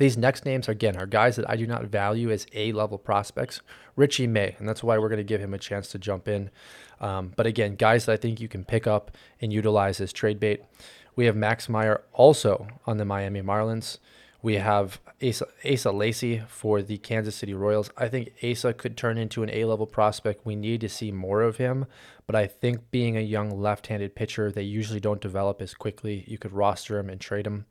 [0.00, 3.60] These next names, again, are guys that I do not value as A level prospects.
[3.96, 6.50] Richie May, and that's why we're going to give him a chance to jump in.
[7.00, 10.38] Um, but again, guys that I think you can pick up and utilize as trade
[10.38, 10.62] bait.
[11.16, 13.98] We have Max Meyer also on the Miami Marlins.
[14.42, 17.90] We have Asa, Asa Lacy for the Kansas City Royals.
[17.96, 20.46] I think Asa could turn into an A level prospect.
[20.46, 21.84] We need to see more of him,
[22.26, 26.24] but I think being a young left handed pitcher, they usually don't develop as quickly.
[26.26, 27.66] You could roster him and trade him.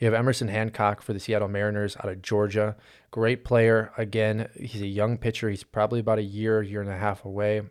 [0.00, 2.74] You have Emerson Hancock for the Seattle Mariners out of Georgia.
[3.12, 3.92] Great player.
[3.96, 5.48] Again, he's a young pitcher.
[5.50, 7.62] He's probably about a year, year and a half away.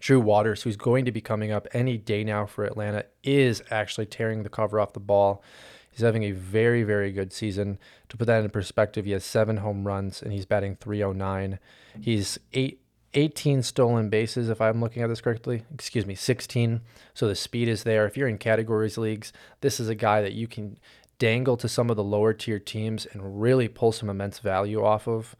[0.00, 4.06] Drew Waters, who's going to be coming up any day now for Atlanta, is actually
[4.06, 5.42] tearing the cover off the ball.
[5.90, 7.78] He's having a very, very good season.
[8.08, 11.60] To put that into perspective, he has seven home runs and he's batting 309.
[12.00, 12.80] He's eight,
[13.14, 15.62] 18 stolen bases, if I'm looking at this correctly.
[15.72, 16.80] Excuse me, 16.
[17.14, 18.06] So the speed is there.
[18.06, 20.78] If you're in categories leagues, this is a guy that you can
[21.18, 25.06] dangle to some of the lower tier teams and really pull some immense value off
[25.06, 25.36] of.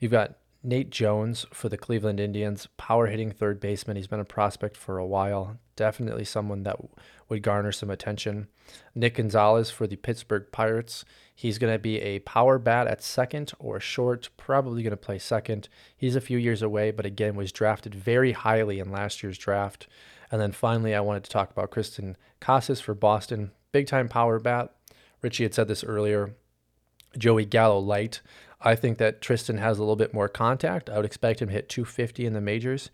[0.00, 3.96] You've got Nate Jones for the Cleveland Indians, power hitting third baseman.
[3.96, 5.58] He's been a prospect for a while.
[5.76, 6.78] Definitely someone that
[7.28, 8.48] would garner some attention.
[8.94, 11.04] Nick Gonzalez for the Pittsburgh Pirates.
[11.32, 15.20] He's going to be a power bat at second or short, probably going to play
[15.20, 15.68] second.
[15.96, 19.86] He's a few years away, but again, was drafted very highly in last year's draft.
[20.30, 23.52] And then finally, I wanted to talk about Triston Casas for Boston.
[23.70, 24.74] Big time power bat.
[25.22, 26.34] Richie had said this earlier.
[27.16, 28.20] Joey Gallo light.
[28.60, 30.90] I think that Triston has a little bit more contact.
[30.90, 32.90] I would expect him to hit 250 in the majors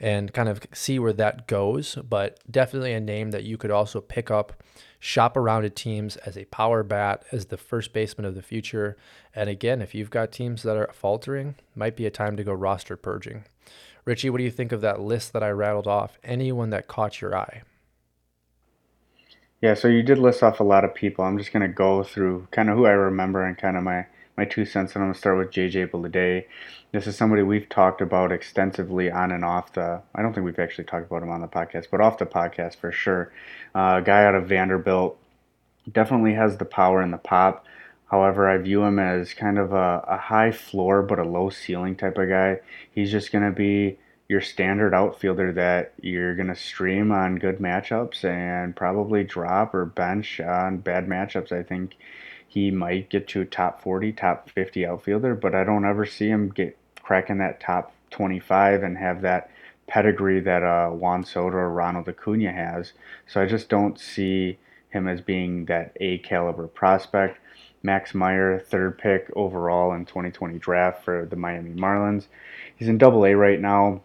[0.00, 1.96] and kind of see where that goes.
[2.08, 4.62] But definitely a name that you could also pick up,
[4.98, 8.96] shop around at teams as a power bat, as the first baseman of the future.
[9.34, 12.52] And again, if you've got teams that are faltering, might be a time to go
[12.52, 13.44] roster purging.
[14.04, 16.18] Richie, what do you think of that list that I rattled off?
[16.24, 17.62] Anyone that caught your eye?
[19.62, 21.24] Yeah, so you did list off a lot of people.
[21.24, 24.04] I'm just going to go through kind of who I remember and kind of my
[24.36, 26.46] my two cents, and I'm going to start with JJ Bleday.
[26.92, 30.02] This is somebody we've talked about extensively on and off the.
[30.14, 32.76] I don't think we've actually talked about him on the podcast, but off the podcast
[32.76, 33.32] for sure.
[33.74, 35.18] Uh, guy out of Vanderbilt
[35.90, 37.66] definitely has the power and the pop.
[38.10, 41.96] However, I view him as kind of a, a high floor but a low ceiling
[41.96, 42.60] type of guy.
[42.92, 47.58] He's just going to be your standard outfielder that you're going to stream on good
[47.58, 51.52] matchups and probably drop or bench on bad matchups.
[51.52, 51.96] I think
[52.54, 56.28] he might get to a top 40, top 50 outfielder, but I don't ever see
[56.28, 59.50] him get cracking that top 25 and have that
[59.88, 62.92] pedigree that uh, Juan Soto or Ronald Acuna has.
[63.26, 64.58] So I just don't see
[64.90, 67.40] him as being that A caliber prospect.
[67.82, 72.28] Max Meyer, third pick overall in 2020 draft for the Miami Marlins.
[72.76, 74.00] He's in Double A right now.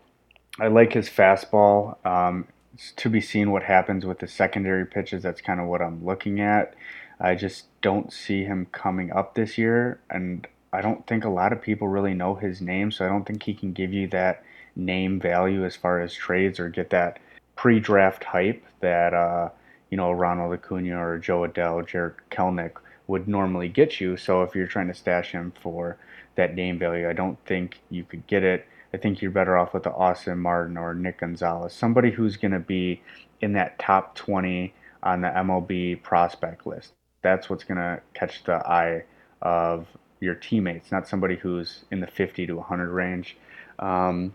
[0.59, 2.03] I like his fastball.
[2.03, 2.47] Um,
[2.95, 5.21] to be seen what happens with the secondary pitches.
[5.21, 6.73] That's kind of what I'm looking at.
[7.19, 11.53] I just don't see him coming up this year, and I don't think a lot
[11.53, 14.43] of people really know his name, so I don't think he can give you that
[14.75, 17.19] name value as far as trades or get that
[17.55, 19.49] pre-draft hype that uh,
[19.89, 22.73] you know Ronald Acuna or Jo Adell, Jarred Kelenic
[23.07, 24.17] would normally get you.
[24.17, 25.97] So if you're trying to stash him for
[26.35, 28.67] that name value, I don't think you could get it.
[28.93, 32.51] I think you're better off with the Austin Martin or Nick Gonzalez, somebody who's going
[32.51, 33.01] to be
[33.41, 38.55] in that top 20 on the MLB prospect list that's what's going to catch the
[38.67, 39.03] eye
[39.41, 39.87] of
[40.19, 43.37] your teammates, not somebody who's in the 50 to 100 range.
[43.79, 44.33] Um,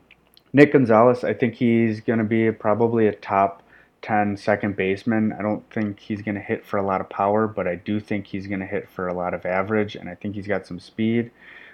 [0.53, 3.62] Nick Gonzalez, I think he's going to be probably a top
[4.03, 5.33] 10 second baseman.
[5.33, 8.01] I don't think he's going to hit for a lot of power, but I do
[8.01, 10.66] think he's going to hit for a lot of average, and I think he's got
[10.66, 11.31] some speed.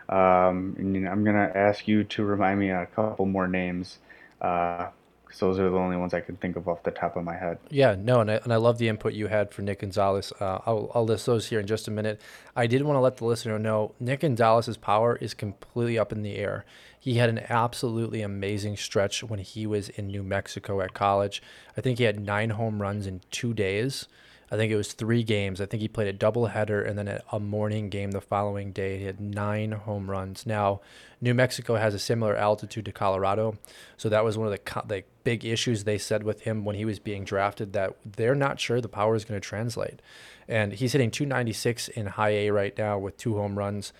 [0.08, 3.98] Um, and I'm going to ask you to remind me a couple more names
[4.40, 4.88] uh,
[5.30, 7.36] because those are the only ones I can think of off the top of my
[7.36, 7.58] head.
[7.70, 10.32] Yeah, no, and I, and I love the input you had for Nick Gonzalez.
[10.40, 12.20] Uh, I'll, I'll list those here in just a minute.
[12.56, 16.22] I did want to let the listener know Nick Gonzalez's power is completely up in
[16.22, 16.64] the air.
[16.98, 21.40] He had an absolutely amazing stretch when he was in New Mexico at college.
[21.76, 24.08] I think he had nine home runs in two days.
[24.50, 25.60] I think it was three games.
[25.60, 28.98] I think he played a doubleheader and then a morning game the following day.
[28.98, 30.44] He had nine home runs.
[30.44, 30.80] Now,
[31.20, 33.58] New Mexico has a similar altitude to Colorado,
[33.96, 36.84] so that was one of the the big issues they said with him when he
[36.84, 40.00] was being drafted that they're not sure the power is going to translate.
[40.48, 43.92] And he's hitting 296 in high A right now with two home runs.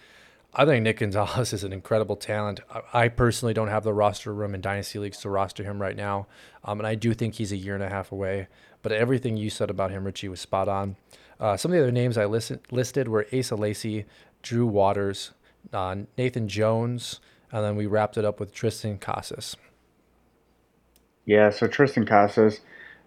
[0.52, 2.60] I think Nick Gonzalez is an incredible talent.
[2.92, 6.26] I personally don't have the roster room in Dynasty Leagues to roster him right now.
[6.64, 8.48] Um, and I do think he's a year and a half away.
[8.82, 10.96] But everything you said about him, Richie, was spot on.
[11.38, 14.04] Uh, some of the other names I listen, listed were Asa Lacy,
[14.42, 15.32] Drew Waters,
[15.72, 17.20] uh, Nathan Jones,
[17.52, 19.56] and then we wrapped it up with Triston Casas.
[21.24, 22.60] Yeah, so Triston Casas,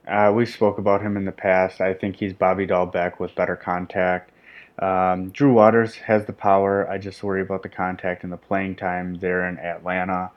[0.07, 1.81] uh, we spoke about him in the past.
[1.81, 4.31] I think he's Bobby Dalbec with better contact.
[4.79, 6.89] Um, Drew Waters has the power.
[6.89, 10.31] I just worry about the contact and the playing time there in Atlanta.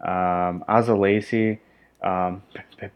[0.00, 1.60] Um, Lacy,
[2.02, 2.42] Um,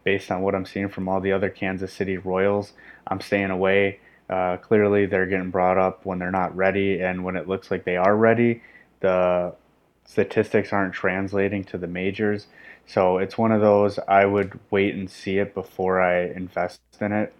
[0.03, 2.73] based on what I'm seeing from all the other Kansas City Royals,
[3.07, 3.99] I'm staying away.
[4.29, 7.83] Uh, clearly, they're getting brought up when they're not ready, and when it looks like
[7.83, 8.61] they are ready,
[8.99, 9.53] the
[10.05, 12.47] statistics aren't translating to the majors.
[12.85, 17.11] So it's one of those I would wait and see it before I invest in
[17.11, 17.33] it.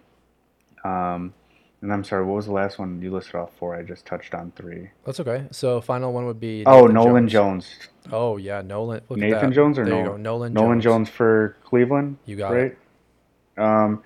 [0.84, 1.34] Um,
[1.82, 3.74] and I'm sorry, what was the last one you listed off for?
[3.74, 4.90] I just touched on three.
[5.04, 5.46] That's okay.
[5.50, 7.74] So final one would be Oh, Nolan Jones.
[8.10, 9.02] Oh yeah, Nolan.
[9.08, 9.52] Look at Nathan.
[9.52, 10.16] Jones or there you Nolan?
[10.16, 10.16] go.
[10.16, 10.52] Nolan.
[10.52, 11.08] Nolan Jones.
[11.08, 12.18] Jones for Cleveland.
[12.24, 12.78] You got it.
[13.56, 13.84] right?
[13.84, 14.02] Um,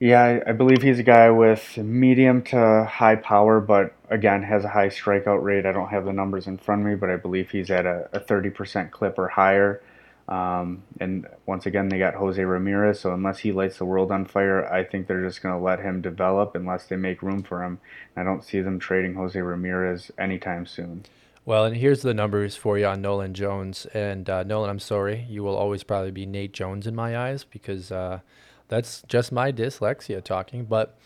[0.00, 4.64] yeah, I, I believe he's a guy with medium to high power, but again has
[4.64, 5.66] a high strikeout rate.
[5.66, 8.08] I don't have the numbers in front of me, but I believe he's at a,
[8.12, 9.82] a 30% clip or higher.
[10.28, 13.00] Um, and once again, they got Jose Ramirez.
[13.00, 15.80] So unless he lights the world on fire, I think they're just going to let
[15.80, 17.80] him develop unless they make room for him.
[18.14, 21.04] I don't see them trading Jose Ramirez anytime soon.
[21.46, 23.86] Well, and here's the numbers for you on Nolan Jones.
[23.94, 27.44] And uh, Nolan, I'm sorry, you will always probably be Nate Jones in my eyes
[27.44, 28.20] because uh,
[28.68, 30.66] that's just my dyslexia talking.
[30.66, 30.98] But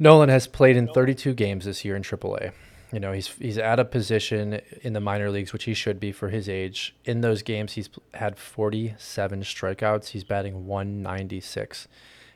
[0.00, 2.50] Nolan has played in 32 games this year in AAA.
[2.94, 6.12] You know, he's he's at a position in the minor leagues, which he should be
[6.12, 6.94] for his age.
[7.04, 10.10] In those games, he's had 47 strikeouts.
[10.10, 11.88] He's batting 196.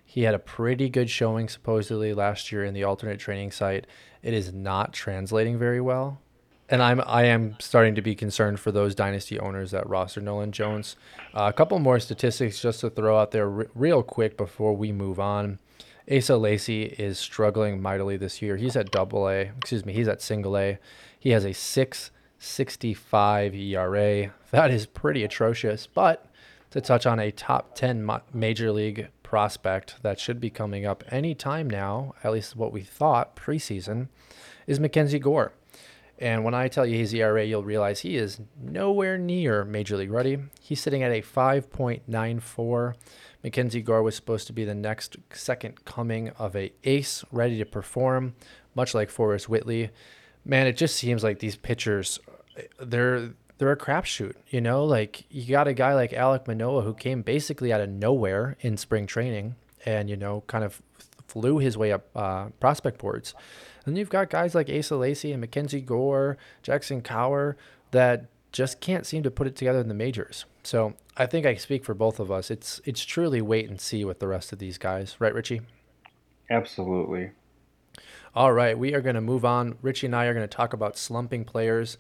[0.05, 3.87] He had a pretty good showing supposedly last year in the alternate training site.
[4.21, 6.19] It is not translating very well.
[6.69, 10.51] And I'm I am starting to be concerned for those dynasty owners that roster Nolan
[10.51, 10.97] Jones.
[11.33, 15.21] Uh, a couple more statistics just to throw out there real quick before we move
[15.21, 15.61] on.
[16.11, 18.57] Asa Lacy is struggling mightily this year.
[18.57, 20.79] He's at double A, excuse me, he's at single A.
[21.19, 24.33] He has a 665 ERA.
[24.51, 26.25] That is pretty atrocious, but
[26.71, 31.35] to touch on a top 10 major league prospect that should be coming up any
[31.35, 34.09] time now, at least what we thought preseason,
[34.67, 35.53] is Mackenzie Gore.
[36.19, 40.11] And when I tell you his ERA, you'll realize he is nowhere near major league
[40.11, 40.39] ready.
[40.61, 42.95] He's sitting at a 5.94.
[43.43, 47.65] Mackenzie Gore was supposed to be the next second coming of a ace ready to
[47.65, 48.35] perform,
[48.75, 49.91] much like Forrest Whitley.
[50.45, 52.19] Man, it just seems like these pitchers,
[52.81, 54.35] they're they're a crapshoot.
[54.49, 57.91] You know, like you got a guy like Alek Manoah who came basically out of
[57.91, 60.83] nowhere in spring training, and you know, kind of
[61.27, 63.35] flew his way up uh, prospect boards.
[63.87, 67.55] And you've got guys like Asa Lacy and Mackenzie Gore, Jackson Kowar
[67.91, 70.45] that just can't seem to put it together in the majors.
[70.63, 72.51] So I think I speak for both of us.
[72.51, 75.63] It's it's truly wait and see with the rest of these guys, right, Richie?
[76.51, 77.33] Absolutely.
[78.35, 79.77] All right, we are going to move on.
[79.83, 81.99] Richie and I are going to talk about slumping players.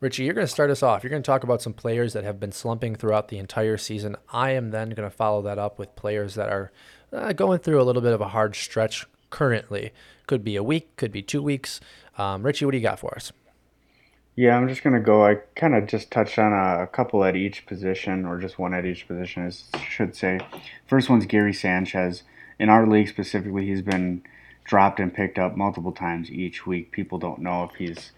[0.00, 1.02] Richie, you're going to start us off.
[1.02, 4.16] You're going to talk about some players that have been slumping throughout the entire season.
[4.32, 6.72] I am then going to follow that up with players that are
[7.12, 9.92] uh, going through a little bit of a hard stretch currently.
[10.26, 11.80] Could be a week, could be two weeks.
[12.16, 13.32] Um, Richie, what do you got for us?
[14.40, 15.22] Yeah, I'm just gonna go.
[15.22, 18.72] I kind of just touched on a, a, couple at each position, or just one
[18.72, 20.40] at each position, I should say.
[20.86, 22.22] First one's Gary Sanchez.
[22.58, 24.22] In our league specifically, he's been
[24.64, 26.90] dropped and picked up multiple times each week.
[26.90, 28.12] People don't know if he's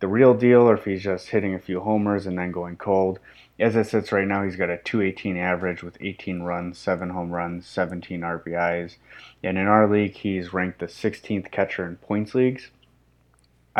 [0.00, 3.20] the real deal or if he's just hitting a few homers and then going cold.
[3.60, 7.30] As it sits right now, he's got a 218 average with 18 runs, 7 home
[7.30, 8.96] runs, 17 RBIs.
[9.44, 12.72] And in our league, he's ranked the 16th catcher in points leagues.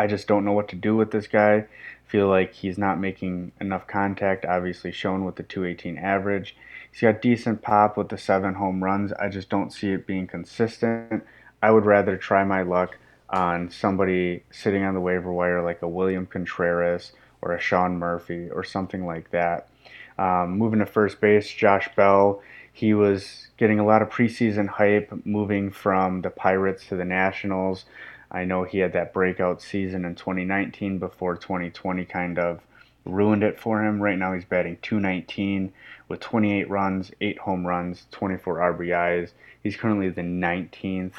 [0.01, 1.65] I just don't know what to do with this guy.
[2.07, 6.55] Feel like he's not making enough contact, obviously shown with the 218 average.
[6.91, 9.13] He's got decent pop with the seven home runs.
[9.13, 11.23] I just don't see it being consistent.
[11.61, 12.97] I would rather try my luck
[13.29, 18.49] on somebody sitting on the waiver wire like a William Contreras or a Sean Murphy
[18.49, 19.69] or something like that.
[20.17, 22.41] Um, moving to first base, Josh Bell.
[22.73, 27.85] He was getting a lot of preseason hype moving from the Pirates to the Nationals.
[28.31, 32.61] I know he had that breakout season in 2019 before 2020 kind of
[33.03, 34.01] ruined it for him.
[34.01, 35.73] Right now he's batting 219
[36.07, 39.31] with 28 runs, 8 home runs, 24 RBIs.
[39.61, 41.13] He's currently the 19th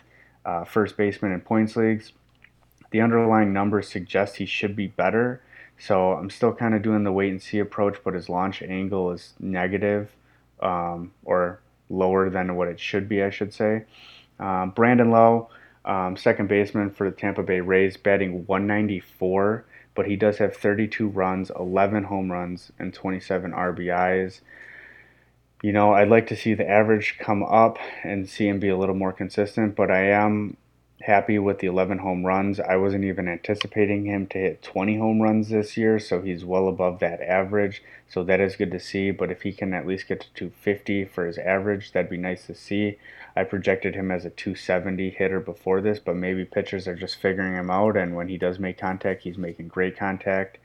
[0.44, 2.12] uh, first baseman in points leagues.
[2.90, 5.42] The underlying numbers suggest he should be better.
[5.79, 9.11] So I'm still kind of doing the wait and see approach, but his launch angle
[9.11, 10.12] is negative
[10.61, 11.61] um, or
[11.91, 13.84] lower than what it should be, I should say.
[14.39, 15.51] Um, Brandon Lowe
[15.85, 19.64] um, second baseman for the Tampa Bay Rays, batting 194,
[19.95, 24.41] but he does have 32 runs, 11 home runs, and 27 RBIs.
[25.62, 28.76] You know, I'd like to see the average come up and see him be a
[28.76, 30.57] little more consistent, but I am
[31.03, 32.61] happy with the 11 home runs.
[32.61, 36.68] I wasn't even anticipating him to hit 20 home runs this year, so he's well
[36.68, 37.82] above that average.
[38.09, 39.11] So that is good to see.
[39.11, 42.46] But if he can at least get to 250 for his average, that'd be nice
[42.46, 42.98] to see.
[43.34, 47.55] I projected him as a 270 hitter before this, but maybe pitchers are just figuring
[47.55, 50.59] him out, and when he does make contact, he's making great contact.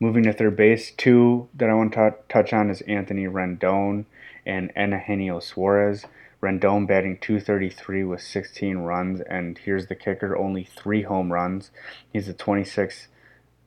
[0.00, 4.06] Moving to third base, two that I want to touch on is Anthony Rendon.
[4.46, 6.06] and Eugenio Suarez.
[6.42, 11.70] Rendon batting 233 with 16 runs, and here's the kicker only three home runs.
[12.12, 13.08] He's the 26th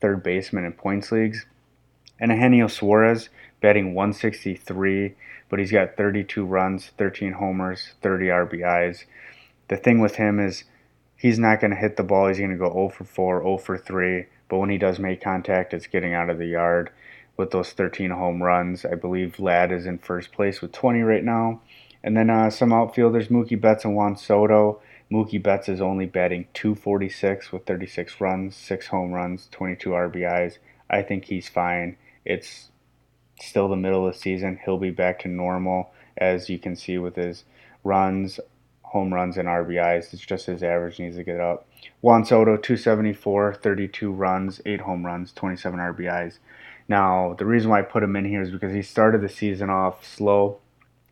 [0.02, 1.46] third baseman in points leagues.
[2.20, 3.30] And Eugenio Suarez
[3.62, 5.16] batting 163,
[5.50, 9.06] but he's got 32 runs, 13 homers, 30 RBIs.
[9.68, 10.64] The thing with him is
[11.16, 12.28] he's not going to hit the ball.
[12.28, 15.22] He's going to go 0 for 4, 0 for 3, but when he does make
[15.22, 16.90] contact, it's getting out of the yard
[17.38, 18.86] with those 13 home runs.
[18.86, 21.62] I believe Ladd is in first place with 20 right now.
[22.04, 24.82] And then uh, some outfielders, Mookie Betts and Juan Soto.
[25.12, 30.58] Mookie Betts is only batting 246 with 36 runs, 6 home runs, 22 RBIs.
[30.90, 31.98] I think he's fine.
[32.26, 32.70] It's
[33.40, 34.60] still the middle of the season.
[34.66, 37.46] He'll be back to normal, as you can see with his
[37.84, 38.40] runs,
[38.82, 40.14] home runs, and RBIs.
[40.14, 41.68] It's just his average needs to get up.
[42.02, 46.40] Juan Soto, 274, 32 runs, 8 home runs, 27 RBIs.
[46.88, 49.70] Now, the reason why I put him in here is because he started the season
[49.70, 50.60] off slow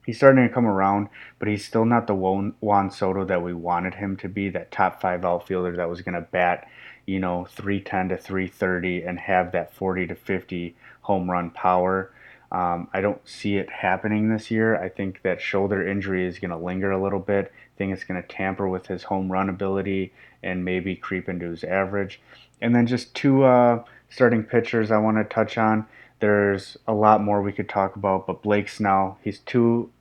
[0.05, 3.95] he's starting to come around, but he's still not the Juan Soto that we wanted
[3.95, 6.67] him to be, that top five outfielder that was going to bat,
[7.05, 12.11] you know, 310 to 330 and have that 40 to 50 home run power.
[12.51, 14.75] Um, I don't see it happening this year.
[14.75, 17.45] I think that shoulder injury is going to linger a little bit.
[17.45, 21.49] I think it's going to tamper with his home run ability and maybe creep into
[21.49, 22.19] his average.
[22.61, 25.87] And then just two uh, starting pitchers I want to touch on.
[26.21, 29.91] There's a lot more we could talk about, but Blake Snell, he's two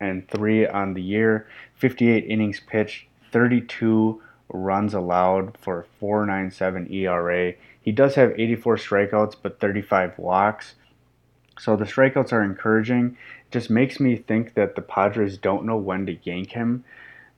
[0.00, 7.54] and three on the year, 58 innings pitched, 32 runs allowed for 4.97 ERA.
[7.80, 10.74] He does have 84 strikeouts, but 35 walks.
[11.60, 13.16] So the strikeouts are encouraging.
[13.46, 16.84] It just makes me think that the Padres don't know when to yank him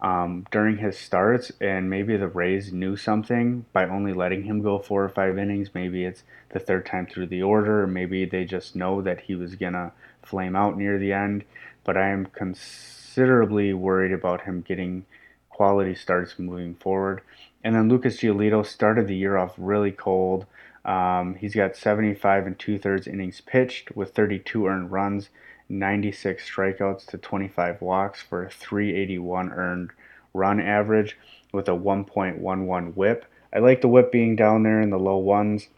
[0.03, 4.79] um, during his starts, and maybe the Rays knew something by only letting him go
[4.79, 5.75] four or five innings.
[5.75, 9.35] Maybe it's the third time through the order, or maybe they just know that he
[9.35, 9.93] was gonna
[10.23, 11.45] flame out near the end.
[11.85, 15.05] But I am considerably worried about him getting
[15.49, 17.21] quality starts moving forward.
[17.63, 20.47] And then Lucas Giolito started the year off really cold.
[20.85, 25.29] Um, he's got 75 and two thirds innings pitched with 32 earned runs
[25.71, 29.91] 96 strikeouts to 25 walks for a 381 earned
[30.35, 31.17] run average
[31.53, 33.25] with a 1.11 whip.
[33.53, 35.69] I like the whip being down there in the low ones.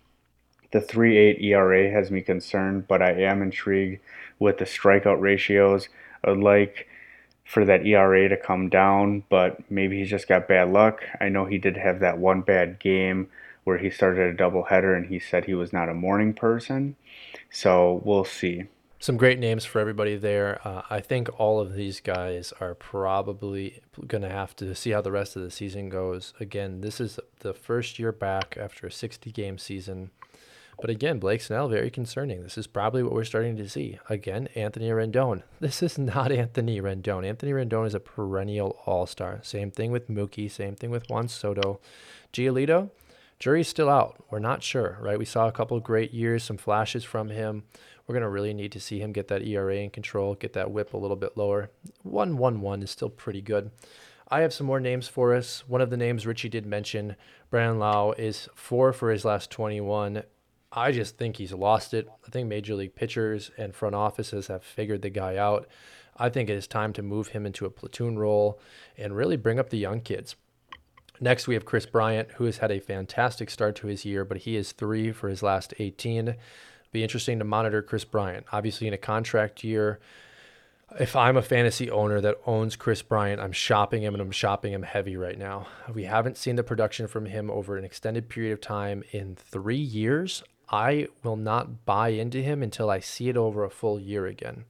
[0.72, 4.00] The 3.8 ERA has me concerned, but I am intrigued
[4.38, 5.88] with the strikeout ratios.
[6.24, 6.88] I would like
[7.44, 11.02] for that ERA to come down, but maybe he's just got bad luck.
[11.20, 13.28] I know he did have that one bad game
[13.64, 16.96] where he started a doubleheader and he said he was not a morning person.
[17.50, 18.64] So we'll see
[19.02, 20.60] some great names for everybody there.
[20.62, 25.00] Uh, I think all of these guys are probably going to have to see how
[25.00, 26.32] the rest of the season goes.
[26.38, 30.12] Again, this is the first year back after a 60 game season.
[30.80, 32.44] But again, Blake Snell, very concerning.
[32.44, 33.98] This is probably what we're starting to see.
[34.08, 35.42] Again, Anthony Rendon.
[35.58, 37.26] This is not Anthony Rendon.
[37.26, 39.40] Anthony Rendon is a perennial all star.
[39.42, 41.80] Same thing with Mookie, same thing with Juan Soto.
[42.32, 42.90] Giolito,
[43.40, 44.22] jury's still out.
[44.30, 45.18] We're not sure, right?
[45.18, 47.64] We saw a couple great years, some flashes from him.
[48.06, 50.70] We're going to really need to see him get that ERA in control, get that
[50.70, 51.70] whip a little bit lower.
[52.02, 53.70] 1 1 1 is still pretty good.
[54.28, 55.62] I have some more names for us.
[55.68, 57.16] One of the names Richie did mention,
[57.50, 60.22] Brandon Lowe, is four for his last 21.
[60.72, 62.08] I just think he's lost it.
[62.26, 65.68] I think major league pitchers and front offices have figured the guy out.
[66.16, 68.58] I think it is time to move him into a platoon role
[68.96, 70.34] and really bring up the young kids.
[71.20, 74.38] Next, we have Kris Bryant, who has had a fantastic start to his year, but
[74.38, 76.36] he is three for his last 18
[76.92, 78.46] be interesting to monitor Kris Bryant.
[78.52, 79.98] Obviously, in a contract year,
[81.00, 84.72] if I'm a fantasy owner that owns Kris Bryant, I'm shopping him and I'm shopping
[84.72, 85.66] him heavy right now.
[85.92, 89.76] We haven't seen the production from him over an extended period of time in three
[89.76, 90.42] years.
[90.68, 94.64] I will not buy into him until I see it over a full year again.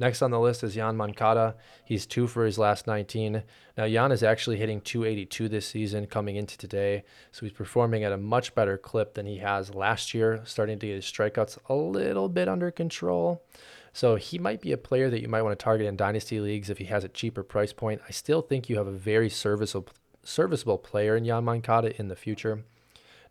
[0.00, 1.56] Next on the list is Yoan Moncada.
[1.84, 3.42] He's two for his last 19.
[3.76, 7.04] Now, Yoan is actually hitting 282 this season coming into today.
[7.32, 10.86] So he's performing at a much better clip than he has last year, starting to
[10.86, 13.42] get his strikeouts a little bit under control.
[13.92, 16.70] So he might be a player that you might want to target in dynasty leagues
[16.70, 18.00] if he has a cheaper price point.
[18.08, 19.92] I still think you have a very serviceable
[20.22, 22.64] serviceable player in Yoan Moncada in the future.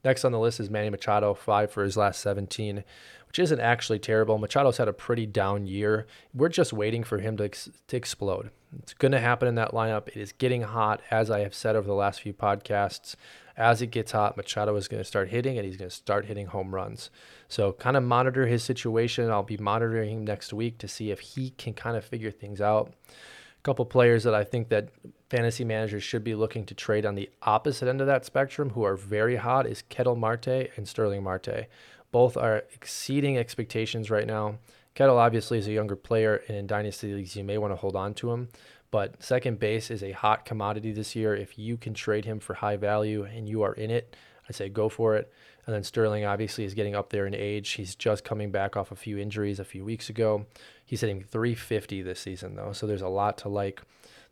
[0.04, 2.84] Next on the list is Manny Machado, five for his last 17
[3.30, 4.40] which isn't actually terrible.
[4.40, 6.08] Machado's had a pretty down year.
[6.34, 8.50] We're just waiting for him to, ex- to explode.
[8.80, 10.08] It's going to happen in that lineup.
[10.08, 13.16] It is getting hot, as I have said over the last few podcasts.
[13.56, 16.26] As it gets hot, Machado is going to start hitting and he's going to start
[16.26, 17.12] hitting home runs.
[17.48, 19.30] So, kind of monitor his situation.
[19.30, 22.62] I'll be monitoring him next week to see if he can kind of figure things
[22.62, 22.94] out.
[23.10, 24.90] A couple players that I think that
[25.30, 28.84] fantasy managers should be looking to trade on the opposite end of that spectrum who
[28.84, 31.68] are very hot is Ketel Marte and Starling Marte.
[32.12, 34.60] Both are exceeding expectations right now.
[34.96, 37.96] Ketel obviously is a younger player, and in dynasty leagues, you may want to hold
[37.96, 38.50] on to him.
[38.92, 41.36] But second base is a hot commodity this year.
[41.36, 44.16] If you can trade him for high value and you are in it,
[44.50, 45.32] I say go for it.
[45.66, 47.70] And then Starling obviously is getting up there in age.
[47.72, 50.48] He's just coming back off a few injuries a few weeks ago.
[50.84, 53.84] He's hitting 350 this season, though, so there's a lot to like.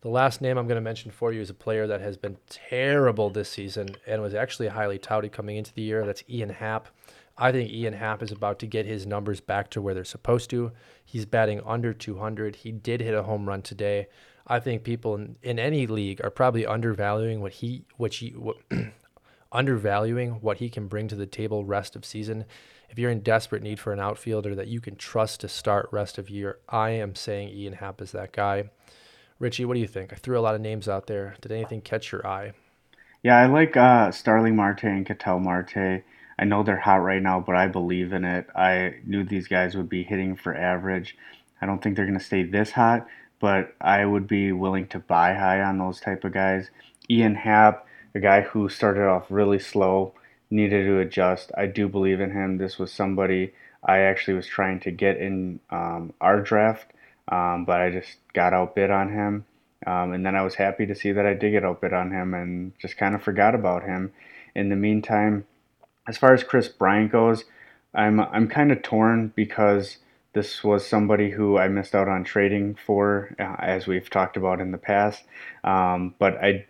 [0.01, 2.37] The last name I'm going to mention for you is a player that has been
[2.49, 6.05] terrible this season and was actually highly touted coming into the year.
[6.05, 6.87] That's Ian Happ.
[7.37, 10.49] I think Ian Happ is about to get his numbers back to where they're supposed
[10.49, 10.71] to.
[11.05, 12.57] He's batting under 200.
[12.57, 14.07] He did hit a home run today.
[14.47, 18.57] I think people in, in any league are probably undervaluing what he what he what,
[19.51, 22.45] undervaluing what he can bring to the table rest of season.
[22.89, 26.17] If you're in desperate need for an outfielder that you can trust to start rest
[26.17, 28.69] of year, I am saying Ian Happ is that guy.
[29.39, 30.13] Richie, what do you think?
[30.13, 31.35] I threw a lot of names out there.
[31.41, 32.53] Did anything catch your eye?
[33.21, 36.03] Yeah, I like uh, Starling Marte and Ketel Marte.
[36.39, 38.47] I know they're hot right now, but I believe in it.
[38.55, 41.17] I knew these guys would be hitting for average.
[41.61, 43.07] I don't think they're going to stay this hot,
[43.39, 46.69] but I would be willing to buy high on those type of guys.
[47.09, 50.13] Ian Happ, a guy who started off really slow,
[50.49, 51.51] needed to adjust.
[51.57, 52.57] I do believe in him.
[52.57, 56.93] This was somebody I actually was trying to get in um, our draft
[57.29, 59.45] um, but I just got outbid on him.
[59.85, 62.33] Um, and then I was happy to see that I did get outbid on him
[62.33, 64.11] and just kind of forgot about him.
[64.55, 65.45] In the meantime,
[66.07, 67.45] as far as Kris Bryant goes,
[67.93, 69.97] I'm I'm kind of torn because
[70.33, 74.61] this was somebody who I missed out on trading for, uh, as we've talked about
[74.61, 75.23] in the past.
[75.63, 76.67] Um, but I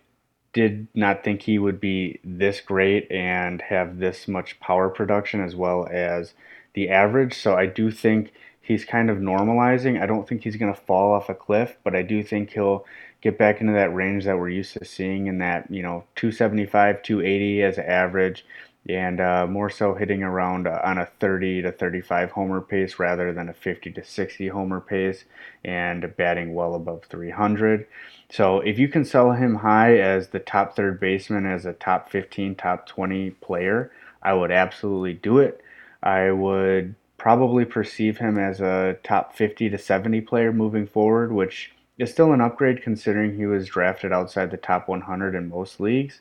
[0.54, 5.54] did not think he would be this great and have this much power production as
[5.54, 6.32] well as
[6.72, 7.34] the average.
[7.34, 8.32] So I do think
[8.62, 10.00] he's kind of normalizing.
[10.00, 12.86] I don't think he's going to fall off a cliff, but I do think he'll
[13.20, 17.02] get back into that range that we're used to seeing in that, you know, 275,
[17.02, 18.44] 280 as average,
[18.88, 23.32] and uh, more so hitting around uh, on a 30 to 35 homer pace rather
[23.32, 25.24] than a 50 to 60 homer pace
[25.64, 27.86] and batting well above 300.
[28.30, 32.10] So if you can sell him high as the top third baseman, as a top
[32.10, 35.62] 15, top 20 player, I would absolutely do it.
[36.02, 41.72] I would probably perceive him as a top 50 to 70 player moving forward, which
[41.98, 46.20] is still an upgrade considering he was drafted outside the top 100 in most leagues.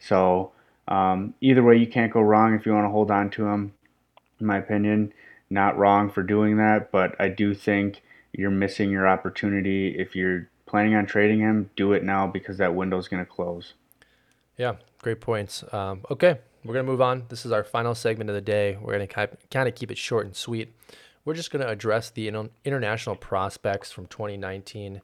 [0.00, 0.50] So,
[0.92, 3.72] um, either way, you can't go wrong if you want to hold on to him.
[4.38, 5.14] In my opinion,
[5.48, 9.98] not wrong for doing that, but I do think you're missing your opportunity.
[9.98, 13.30] If you're planning on trading him, do it now because that window is going to
[13.30, 13.72] close.
[14.58, 15.64] Yeah, great points.
[15.72, 17.24] Um, okay, we're going to move on.
[17.30, 18.76] This is our final segment of the day.
[18.78, 20.74] We're going to kind of keep it short and sweet.
[21.24, 22.30] We're just going to address the
[22.66, 25.00] international prospects from 2019.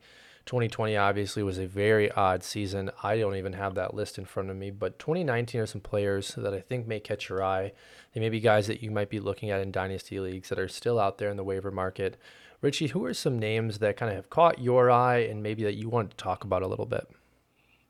[0.48, 2.90] 2020 obviously was a very odd season.
[3.02, 6.34] I don't even have that list in front of me, but 2019 are some players
[6.38, 7.72] that I think may catch your eye.
[8.14, 10.66] They may be guys that you might be looking at in dynasty leagues that are
[10.66, 12.16] still out there in the waiver market.
[12.62, 15.74] Richie, who are some names that kind of have caught your eye and maybe that
[15.74, 17.06] you wanted to talk about a little bit?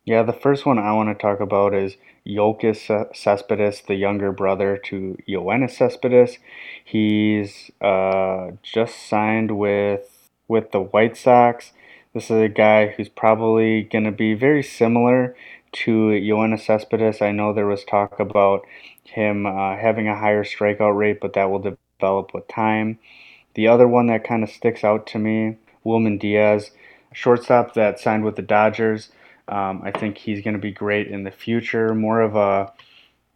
[0.05, 1.97] Yeah, the first one I want to talk about is
[2.27, 6.39] Yoenis Cespedes, the younger brother to Yoenis Cespedes.
[6.85, 11.73] He's uh, just signed with with the White Sox.
[12.19, 15.37] This is a guy who's probably going to be very similar
[15.71, 17.23] to Yoenis Cespedes.
[17.23, 18.67] I know there was talk about
[19.05, 22.99] him uh, having a higher strikeout rate, but that will develop with time.
[23.55, 26.73] The other one that kind of sticks out to me, Wilman Diaz,
[27.13, 29.11] shortstop that signed with the Dodgers.
[29.47, 31.95] Um, I think he's going to be great in the future.
[31.95, 32.73] More of a,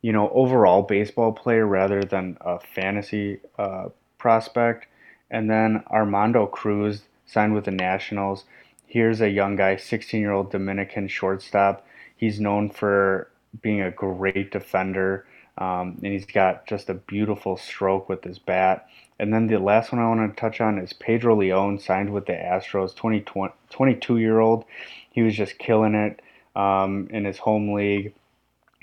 [0.00, 4.88] you know, overall baseball player rather than a fantasy uh, prospect.
[5.30, 8.44] And then Armando Cruz signed with the Nationals.
[8.92, 11.86] Here's a young guy, 16 year old Dominican shortstop.
[12.14, 13.30] He's known for
[13.62, 15.24] being a great defender,
[15.56, 18.86] um, and he's got just a beautiful stroke with his bat.
[19.18, 22.26] And then the last one I want to touch on is Pedro Leon, signed with
[22.26, 24.66] the Astros, 22 year old.
[25.10, 26.20] He was just killing it
[26.54, 28.12] um, in his home league,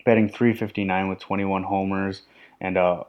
[0.06, 2.24] betting 359 with 21 homers
[2.60, 3.04] and a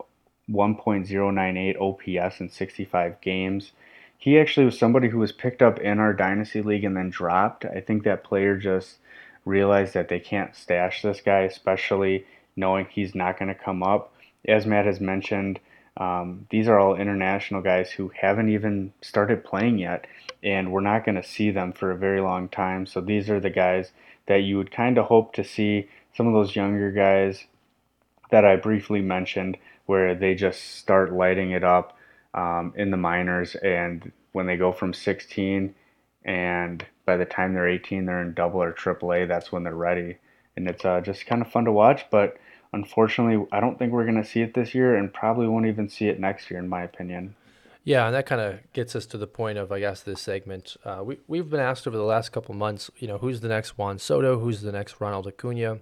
[0.50, 3.72] 1.098 OPS in 65 games.
[4.20, 7.64] He actually was somebody who was picked up in our dynasty league and then dropped.
[7.64, 8.98] I think that player just
[9.46, 14.12] realized that they can't stash this guy, especially knowing he's not going to come up.
[14.46, 15.58] As Matt has mentioned,
[15.96, 20.06] um, these are all international guys who haven't even started playing yet,
[20.42, 22.84] and we're not going to see them for a very long time.
[22.84, 23.90] So these are the guys
[24.26, 27.46] that you would kind of hope to see some of those younger guys
[28.30, 29.56] that I briefly mentioned,
[29.86, 31.96] where they just start lighting it up
[32.34, 35.74] um, in the minors, and when they go from 16
[36.24, 39.74] and by the time they're 18, they're in double or triple A, that's when they're
[39.74, 40.16] ready.
[40.56, 42.36] And it's uh, just kind of fun to watch, but
[42.72, 45.88] unfortunately, I don't think we're going to see it this year and probably won't even
[45.88, 47.34] see it next year, in my opinion.
[47.82, 50.76] Yeah, and that kind of gets us to the point of, I guess, this segment.
[50.84, 53.78] Uh, we we've been asked over the last couple months, you know, who's the next
[53.78, 55.78] Juan Soto, who's the next Ronald Acuna,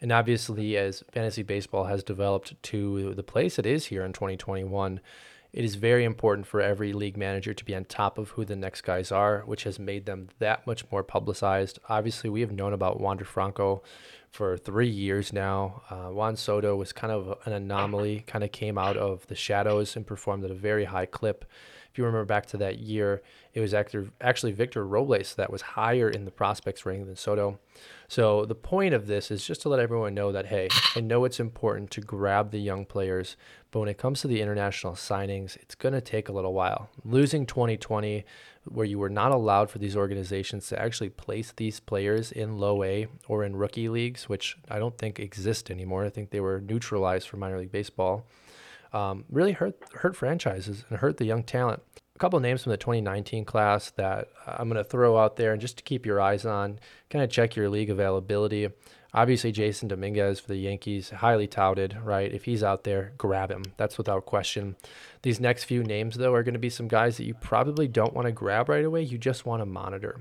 [0.00, 5.00] and obviously, as fantasy baseball has developed to the place it is here in 2021,
[5.56, 8.54] it is very important for every league manager to be on top of who the
[8.54, 11.78] next guys are, which has made them that much more publicized.
[11.88, 13.82] Obviously, we have known about Wander Franco
[14.30, 15.82] for three years now.
[15.88, 19.96] Uh, Juan Soto was kind of an anomaly, kind of came out of the shadows
[19.96, 21.46] and performed at a very high clip.
[21.90, 23.22] If you remember back to that year,
[23.54, 27.58] it was actually Victor Robles that was higher in the prospects ranking than Soto.
[28.08, 31.24] So the point of this is just to let everyone know that hey, I know
[31.24, 33.36] it's important to grab the young players,
[33.70, 36.88] but when it comes to the international signings, it's going to take a little while.
[37.04, 38.24] Losing 2020
[38.68, 42.82] where you were not allowed for these organizations to actually place these players in low
[42.82, 46.04] A or in rookie leagues, which I don't think exist anymore.
[46.04, 48.26] I think they were neutralized for minor league baseball.
[48.92, 51.82] Um, really hurt hurt franchises and hurt the young talent
[52.16, 55.52] a couple names from the 2019 class that uh, I'm going to throw out there
[55.52, 58.70] and just to keep your eyes on, kind of check your league availability.
[59.12, 62.32] Obviously, Jasson Dominguez for the Yankees, highly touted, right?
[62.32, 63.64] If he's out there, grab him.
[63.76, 64.76] That's without question.
[65.22, 68.14] These next few names, though, are going to be some guys that you probably don't
[68.14, 69.02] want to grab right away.
[69.02, 70.20] You just want to monitor.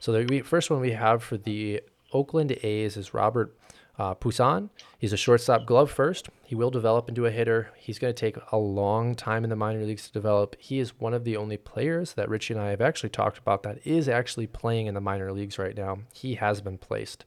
[0.00, 1.80] So the first one we have for the
[2.12, 3.56] Oakland A's is Robert
[3.98, 6.28] uh, Puason, he's a shortstop glove first.
[6.42, 7.70] He will develop into a hitter.
[7.76, 10.56] He's going to take a long time in the minor leagues to develop.
[10.58, 13.62] He is one of the only players that Richie and I have actually talked about
[13.64, 15.98] that is actually playing in the minor leagues right now.
[16.12, 17.24] He has been placed.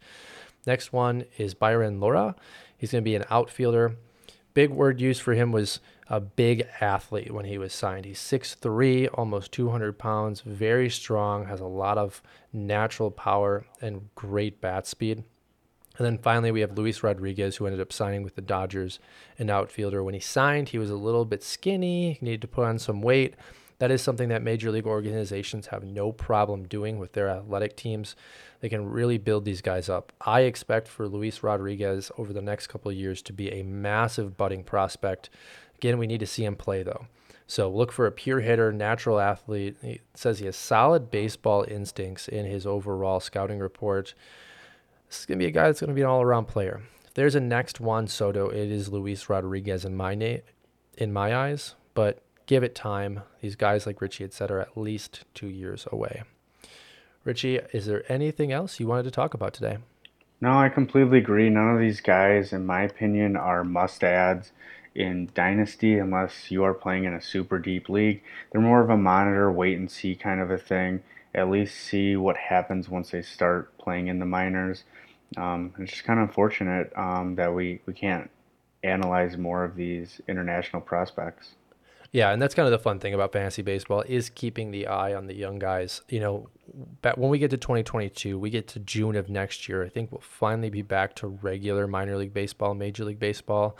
[0.65, 2.35] Next one is Bayron Lora.
[2.77, 3.97] He's going to be an outfielder.
[4.55, 8.05] Big word used for him was a big athlete when he was signed.
[8.05, 12.21] He's 6'3, almost 200 pounds, very strong, has a lot of
[12.53, 15.23] natural power and great bat speed.
[15.97, 18.99] And then finally, we have Luis Rodriguez, who ended up signing with the Dodgers,
[19.37, 20.03] an outfielder.
[20.03, 23.35] When he signed, he was a little bit skinny, needed to put on some weight.
[23.79, 28.15] That is something that major league organizations have no problem doing with their athletic teams.
[28.61, 30.13] They can really build these guys up.
[30.21, 34.37] I expect for Luis Rodriguez over the next couple of years to be a massive
[34.37, 35.29] budding prospect.
[35.75, 37.07] Again, we need to see him play though.
[37.47, 39.77] So look for a pure hitter, natural athlete.
[39.81, 44.13] He says he has solid baseball instincts in his overall scouting report.
[45.07, 46.81] This is going to be a guy that's going to be an all around player.
[47.05, 50.37] If there's a next Juan Soto, it is Luis Rodriguez in my na-
[50.97, 53.21] in my eyes, but give it time.
[53.41, 56.23] These guys like Richie, et cetera, at least two years away.
[57.23, 59.77] Richie, is there anything else you wanted to talk about today?
[60.41, 61.49] No, I completely agree.
[61.49, 64.51] None of these guys, in my opinion, are must ads
[64.93, 68.21] in Dynasty unless you are playing in a super deep league.
[68.51, 71.03] They're more of a monitor, wait and see kind of a thing
[71.35, 74.85] at least see what happens once they start playing in the minors.
[75.37, 78.29] Um, it's just kind of unfortunate um, that we, we can't
[78.83, 81.55] analyze more of these international prospects.
[82.11, 85.13] Yeah, and that's kind of the fun thing about fantasy baseball is keeping the eye
[85.13, 86.01] on the young guys.
[86.07, 86.49] You know,
[87.15, 89.83] when we get to 2022, we get to June of next year.
[89.83, 93.77] I think we'll finally be back to regular minor league baseball, major league baseball.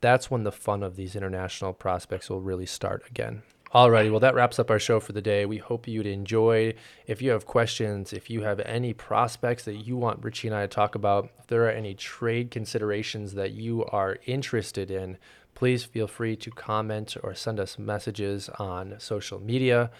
[0.00, 3.42] That's when the fun of these international prospects will really start again.
[3.74, 5.44] Alrighty, well, that wraps up our show for the day.
[5.44, 6.74] We hope you'd enjoy.
[7.06, 10.62] If you have questions, if you have any prospects that you want Richie and I
[10.62, 15.18] to talk about, if there are any trade considerations that you are interested in,
[15.54, 19.90] please feel free to comment or send us messages on social media.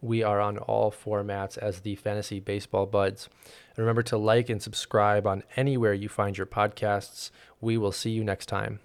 [0.00, 3.28] We are on all formats as the Fantasy Baseball Buds.
[3.70, 7.30] And remember to like and subscribe on anywhere you find your podcasts.
[7.60, 8.78] We will see you next time.